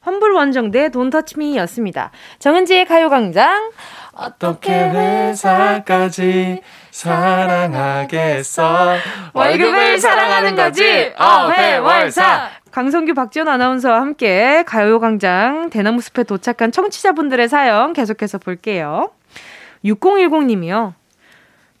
[0.00, 2.12] 환불 원정대 Don't Touch Me였습니다.
[2.38, 3.72] 정은지의 가요광장
[4.12, 6.60] 어떻게 회사까지
[7.60, 8.96] 사랑하겠어.
[9.32, 11.12] 월급을 사랑하는 거지?
[11.16, 12.50] 어회월사.
[12.70, 19.10] 강성규 박지원 아나운서와 함께 가요광장 대나무 숲에 도착한 청취자분들의 사연 계속해서 볼게요.
[19.84, 20.94] 6010님이요.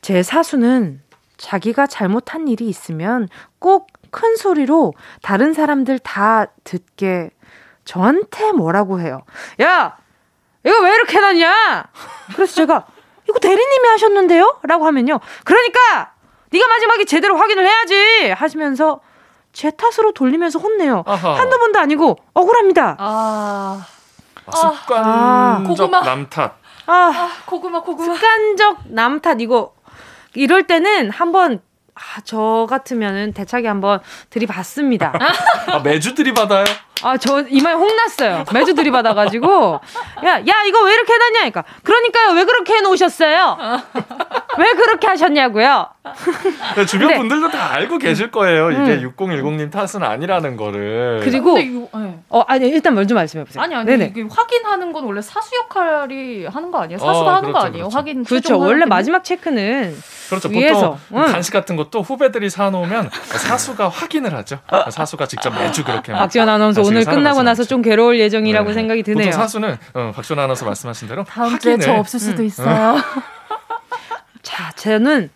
[0.00, 1.02] 제 사수는
[1.36, 7.30] 자기가 잘못한 일이 있으면 꼭 큰 소리로 다른 사람들 다 듣게
[7.84, 9.22] 저한테 뭐라고 해요.
[9.60, 9.98] 야!
[10.64, 11.84] 이거 왜 이렇게 해놨냐?
[12.34, 12.86] 그래서 제가
[13.36, 14.60] 이거 대리님이 하셨는데요?
[14.62, 15.20] 라고 하면요.
[15.44, 16.12] 그러니까
[16.50, 19.00] 네가 마지막에 제대로 확인을 해야지 하시면서
[19.52, 21.04] 제 탓으로 돌리면서 혼내요.
[21.06, 21.34] 아하.
[21.34, 22.96] 한두 번도 아니고 억울합니다.
[22.98, 23.86] 아,
[24.46, 26.52] 아 습관적 아, 남탓.
[26.86, 28.14] 아, 아, 고구마 고구마.
[28.14, 29.74] 습관적 남탓 이거
[30.34, 31.60] 이럴 때는 한번
[31.96, 35.14] 아, 저 같으면은 대차게 한번 들이받습니다.
[35.66, 36.64] 아, 매주 들이받아요?
[37.02, 38.44] 아, 저 이마에 홍났어요.
[38.52, 39.80] 매주 들이받아가지고.
[40.24, 41.38] 야, 야, 이거 왜 이렇게 해놨냐?
[41.38, 41.64] 그러니까.
[41.82, 43.58] 그러니까요, 왜 그렇게 해놓으셨어요?
[44.58, 45.88] 왜 그렇게 하셨냐고요?
[46.76, 47.16] 네, 주변 네.
[47.18, 48.70] 분들도 다 알고 계실 거예요.
[48.70, 49.12] 이게 음.
[49.16, 51.20] 6010님 탓은 아니라는 거를.
[51.22, 52.18] 그리고, 요, 네.
[52.30, 53.62] 어, 아니, 일단 먼저 말씀해보세요.
[53.62, 54.06] 아니, 아니, 네네.
[54.06, 56.98] 이게 확인하는 건 원래 사수 역할이 하는 거 아니에요?
[56.98, 57.84] 사수가 아, 하는 그렇죠, 거 아니에요?
[57.84, 57.96] 그렇죠.
[57.98, 58.24] 확인.
[58.24, 58.58] 그렇죠.
[58.58, 59.96] 원래 마지막 체크는.
[60.30, 60.48] 그렇죠.
[60.48, 60.98] 위에서.
[61.08, 61.26] 보통 응.
[61.32, 64.58] 간식 같은 것도 후배들이 사놓으면 사수가 확인을 하죠.
[64.90, 66.12] 사수가 직접 매주 그렇게.
[66.12, 68.74] 박지원 아나운서 오늘 끝나고 나서 좀 괴로울 예정이라고 네.
[68.74, 69.26] 생각이 드네요.
[69.26, 71.78] 보통 사수는 어, 박지원 아나운서 말씀하신 대로 다음 확인을.
[71.78, 72.46] 주에 저 없을 수도 음.
[72.46, 72.96] 있어요.
[74.42, 75.30] 자, 저는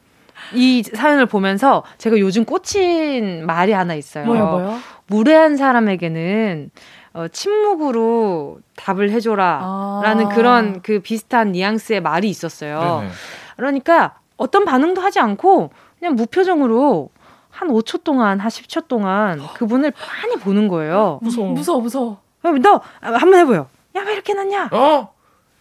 [0.54, 4.24] 이 사연을 보면서 제가 요즘 꽂힌 말이 하나 있어요.
[4.26, 4.78] 뭐요, 뭐요?
[5.06, 6.70] 무례한 사람에게는
[7.12, 9.60] 어, 침묵으로 답을 해줘라.
[9.62, 10.00] 아.
[10.04, 13.00] 라는 그런 그 비슷한 뉘앙스의 말이 있었어요.
[13.00, 13.12] 네네.
[13.56, 15.70] 그러니까 어떤 반응도 하지 않고
[16.00, 17.10] 그냥 무표정으로
[17.50, 19.92] 한 5초 동안, 한 10초 동안 그분을
[20.22, 21.20] 많이 보는 거예요.
[21.22, 21.48] 무서워.
[21.50, 22.18] 무서워, 무서워.
[22.62, 23.68] 너 한번 해보요.
[23.96, 24.70] 야, 왜 이렇게 났냐?
[24.72, 25.12] 어?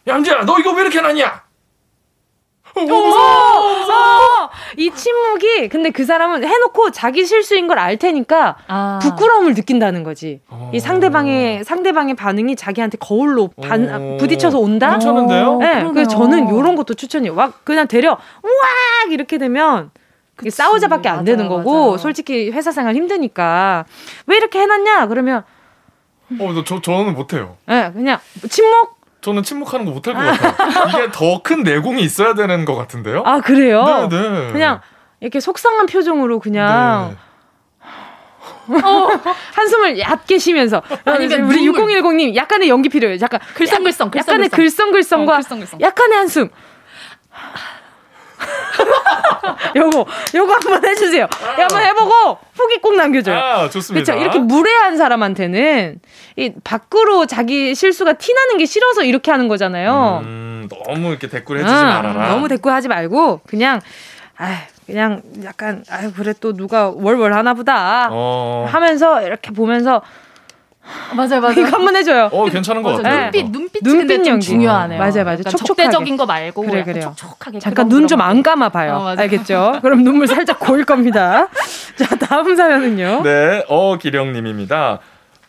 [0.07, 1.43] 양지야, 너 이거 왜 이렇게 났냐?
[2.75, 4.49] 어, 무서워, 무서워.
[4.77, 8.99] 이 침묵이 근데 그 사람은 해놓고 자기 실수인 걸 알 테니까 아.
[9.01, 10.41] 부끄러움을 느낀다는 거지.
[10.47, 10.69] 어.
[10.73, 14.17] 이 상대방의 상대방의 반응이 자기한테 거울로 반, 어.
[14.19, 14.91] 부딪혀서 온다.
[14.91, 15.57] 괜찮은데요?
[15.57, 17.33] 네, 그래서 저는 이런 것도 추천해요.
[17.33, 19.89] 막 그냥 데려 우악 이렇게 되면
[20.39, 20.55] 그치.
[20.55, 21.97] 싸우자밖에 안 맞아요, 되는 거고 맞아요.
[21.97, 23.85] 솔직히 회사 생활 힘드니까
[24.27, 25.43] 왜 이렇게 해놨냐 그러면
[26.39, 27.57] 어, 저 저는 못해요.
[27.65, 28.19] 네, 그냥
[28.49, 30.87] 침묵 저는 침묵하는 거 못할 것 같아요.
[30.89, 33.23] 이게 더 큰 내공이 있어야 되는 것 같은데요?
[33.25, 34.07] 아, 그래요?
[34.09, 34.51] 네, 네.
[34.53, 34.79] 그냥
[35.19, 37.17] 이렇게 속상한 표정으로 그냥.
[38.69, 38.79] 네.
[38.81, 39.07] 어,
[39.55, 43.17] 한숨을 얕게 쉬면서 아니면 우리 6010님 약간의 연기 필요해요.
[43.21, 45.81] 약간 글썽글썽, 글썽, 약간의 글썽글썽과 어, 글썽글썽.
[45.81, 46.49] 약간의 한숨.
[49.75, 51.25] 요거 요거 한번 해주세요.
[51.25, 51.61] 아.
[51.61, 53.37] 한번 해보고 후기 꼭 남겨줘요.
[53.37, 54.05] 아, 좋습니다.
[54.13, 54.21] 그렇죠.
[54.21, 55.99] 이렇게 무례한 사람한테는
[56.37, 60.21] 이 밖으로 자기 실수가 티나는 게 싫어서 이렇게 하는 거잖아요.
[60.23, 62.29] 음, 너무 이렇게 댓글 해주지 아, 말아라.
[62.29, 63.79] 너무 댓글 하지 말고 그냥
[64.37, 68.67] 아 그냥 약간 아 그래 또 누가 월월 하나 보다 어.
[68.69, 70.01] 하면서 이렇게 보면서
[71.15, 71.53] 맞아요, 맞아요.
[71.59, 72.29] 이거 한 번 해줘요.
[72.31, 73.23] 어, 괜찮은 것 같아요.
[73.31, 74.99] 눈빛, 눈빛, 눈빛 연기 중요하네요.
[74.99, 75.43] 맞아요, 맞아요.
[75.43, 77.13] 촉촉적인 거 말고 그래, 그래요.
[77.15, 77.59] 촉촉하게.
[77.59, 78.93] 잠깐 눈 좀 안 감아봐요.
[78.95, 79.79] 어, 알겠죠?
[79.81, 81.47] 그럼 눈물 살짝 고일 겁니다.
[81.95, 83.21] 자, 다음 사연은요.
[83.23, 84.99] 네, 어 기령님입니다.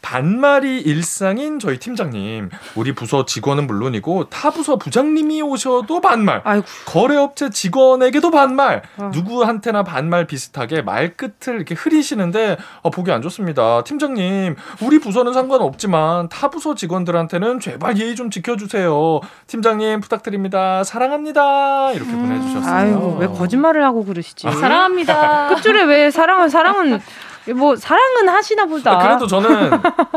[0.02, 2.50] 반말이 일상인 저희 팀장님.
[2.74, 6.40] 우리 부서 직원은 물론이고 타 부서 부장님이 오셔도 반말.
[6.44, 6.66] 아이고.
[6.86, 8.82] 거래업체 직원에게도 반말.
[8.96, 9.10] 어.
[9.12, 13.84] 누구한테나 반말 비슷하게 말끝을 이렇게 흐리시는데 어, 보기 안 좋습니다.
[13.84, 19.20] 팀장님, 우리 부서는 상관없지만 타 부서 직원들한테는 제발 예의 좀 지켜주세요.
[19.46, 20.82] 팀장님 부탁드립니다.
[20.84, 21.92] 사랑합니다.
[21.92, 22.22] 이렇게 음.
[22.28, 22.74] 보내주셨어요.
[22.74, 24.50] 아이고 왜 거짓말을 하고 그러시지?
[24.50, 25.48] 사랑합니다.
[25.54, 27.00] 끝줄에 왜 사랑은 사랑은
[27.54, 28.92] 뭐 사랑은 하시나 보다.
[28.92, 29.70] 아, 그래도 저는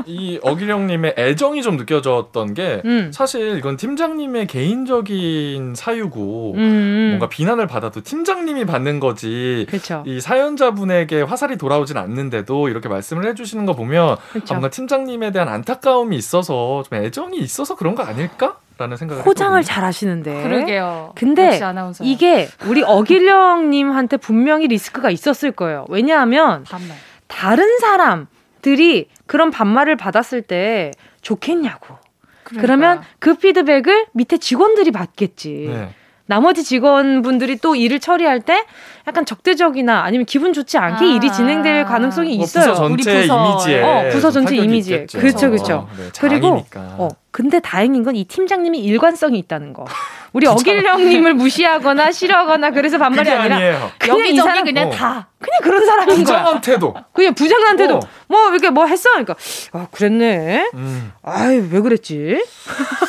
[0.05, 3.11] 이 어기령님의 애정이 좀 느껴졌던 게 음.
[3.13, 6.59] 사실 이건 팀장님의 개인적인 사유고 음.
[6.59, 7.07] 음.
[7.11, 9.65] 뭔가 비난을 받아도 팀장님이 받는 거지.
[9.69, 10.03] 그쵸.
[10.05, 14.17] 이 사연자분에게 화살이 돌아오진 않는데도 이렇게 말씀을 해주시는 거 보면 아,
[14.49, 18.57] 뭔가 팀장님에 대한 안타까움이 있어서 좀 애정이 있어서 그런 거 아닐까?
[18.78, 19.74] 라는 생각을 포장을 했거든요.
[19.74, 20.43] 잘 하시는데.
[20.43, 21.11] 그러게요.
[21.15, 21.59] 근데
[22.01, 25.86] 이게 우리 어길령님한테 분명히 리스크가 있었을 거예요.
[25.89, 26.97] 왜냐하면 반말.
[27.43, 30.91] 다른 사람들이 그런 반말을 받았을 때
[31.21, 31.97] 좋겠냐고.
[32.45, 32.61] 그러니까.
[32.61, 35.65] 그러면그 피드백을 밑에 직원들이 받겠지.
[35.67, 35.89] 네.
[36.25, 38.63] 나머지 직원분들이 또 일을 처리할 때
[39.07, 42.69] 약간 적대적이나 아니면 기분 좋지 않게 아~ 일이 진행될 가능성이 뭐 있어요.
[42.71, 45.73] 부서 전체 우리 부서, 이미지에 어, 부서 전체 이미지에 그렇죠, 그렇죠.
[45.73, 49.86] 어, 네, 그리고 어, 근데 다행인 건 이 팀장님이 일관성이 있다는 거.
[50.34, 53.91] 우리 어길령님을 무시하거나 싫어하거나 그래서 반말이 아니라 아니에요.
[53.99, 54.91] 그냥 여기 이 사람 그냥 어.
[54.91, 56.23] 다 그냥 그런 사람인 거야.
[56.43, 57.99] 부장한테도 그냥 부장한테도 어.
[58.27, 59.36] 뭐 이렇게 뭐 했어 그러니까
[59.73, 60.69] 아 그랬네.
[60.75, 61.11] 음.
[61.23, 62.43] 아유 왜 그랬지?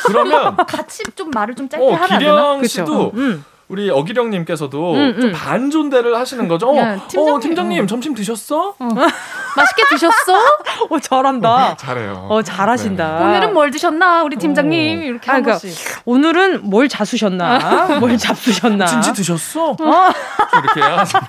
[0.07, 3.45] 그러면 같이 좀 말을 좀 짧게 어, 하면 기령 씨도 음.
[3.67, 5.31] 우리 어기령님께서도 음, 음.
[5.31, 6.69] 반존대를 하시는 거죠.
[6.69, 8.75] 어, 팀장님, 어, 팀장님 점심 드셨어?
[8.77, 8.87] 어.
[8.87, 10.33] 맛있게 드셨어?
[10.89, 11.75] 어, 잘한다.
[11.75, 12.27] 잘해요.
[12.29, 13.19] 어, 잘하신다.
[13.19, 13.25] 네.
[13.25, 14.99] 오늘은 뭘 드셨나, 우리 팀장님?
[14.99, 15.03] 어.
[15.03, 15.67] 이렇게 아, 그러니까,
[16.05, 17.97] 오늘은 뭘 자수셨나?
[17.99, 18.85] 뭘 잡수셨나?
[18.85, 19.71] 진지 드셨어?
[19.71, 19.75] 어.
[19.77, 21.19] 이렇게 해가지고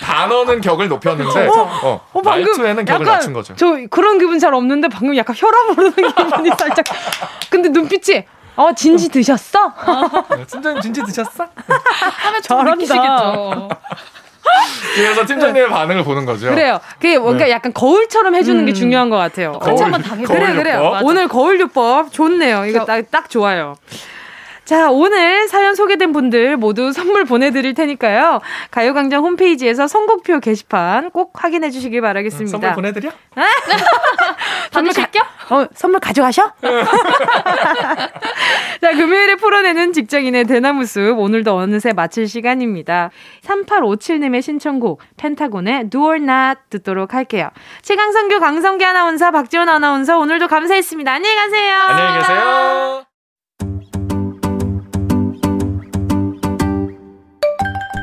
[0.00, 1.52] 단어는 격을 높였는데, 어,
[1.82, 3.54] 어, 어 방금 말투에는 격을 낮춘 거죠.
[3.56, 6.84] 저 그런 기분 잘 없는데 방금 약간 혈압 오르는 기분이 살짝.
[7.50, 8.24] 근데 눈빛이
[8.56, 9.72] 어 진지 드셨어?
[10.36, 11.46] 네, 팀장님 진지 드셨어?
[12.22, 13.68] 하면 잘한다.
[14.94, 16.50] 그래서 팀장님의 반응을 보는 거죠.
[16.50, 16.78] 그래요.
[16.94, 17.50] 그게 뭔가 네.
[17.50, 18.66] 약간 거울처럼 해주는 음.
[18.66, 19.58] 게 중요한 것 같아요.
[19.58, 21.00] 같이 한번 당해보 그래 그래요.
[21.02, 22.66] 오늘 거울요법 좋네요.
[22.66, 23.74] 이거 딱, 딱 좋아요.
[24.64, 28.40] 자, 오늘 사연 소개된 분들 모두 선물 보내드릴 테니까요.
[28.70, 32.50] 가요광장 홈페이지에서 선곡표 게시판 꼭 확인해 주시길 바라겠습니다.
[32.50, 33.10] 선물 보내드려?
[34.72, 35.22] 선물 갈게요?
[35.50, 36.52] 어, 선물 가져가셔?
[38.80, 41.18] 자, 금요일에 풀어내는 직장인의 대나무 숲.
[41.18, 43.10] 오늘도 어느새 마칠 시간입니다.
[43.42, 47.50] 3857님의 신청곡, 펜타곤의 Do or Not 듣도록 할게요.
[47.82, 51.12] 최강성규, 강성기 아나운서, 박지원 아나운서, 오늘도 감사했습니다.
[51.12, 51.74] 안녕히 가세요.
[51.74, 53.04] 안녕히 계세요.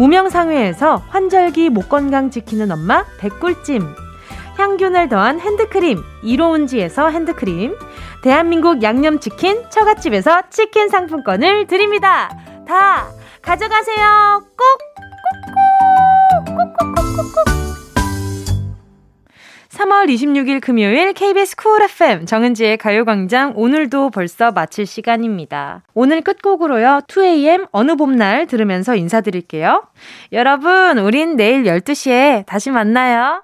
[0.00, 3.86] 무명상회에서 환절기 목 건강 지키는 엄마 백꿀찜
[4.56, 7.76] 향균을 더한 핸드크림 이로운지에서 핸드크림
[8.22, 12.34] 대한민국 양념치킨 처갓집에서 치킨 상품권을 드립니다.
[12.66, 13.08] 다
[13.42, 14.42] 가져가세요.
[14.56, 14.78] 꼭!
[16.46, 17.89] 꼭꼭 꼭꼭꼭꼭
[19.80, 25.84] 3월 26일 금요일 KBS 쿨 FM 정은지의 가요광장 오늘도 벌써 마칠 시간입니다.
[25.94, 27.00] 오늘 끝곡으로요.
[27.08, 29.84] 2AM 어느 봄날 들으면서 인사드릴게요.
[30.32, 33.42] 여러분, 우린 내일 12시에 다시 만나요.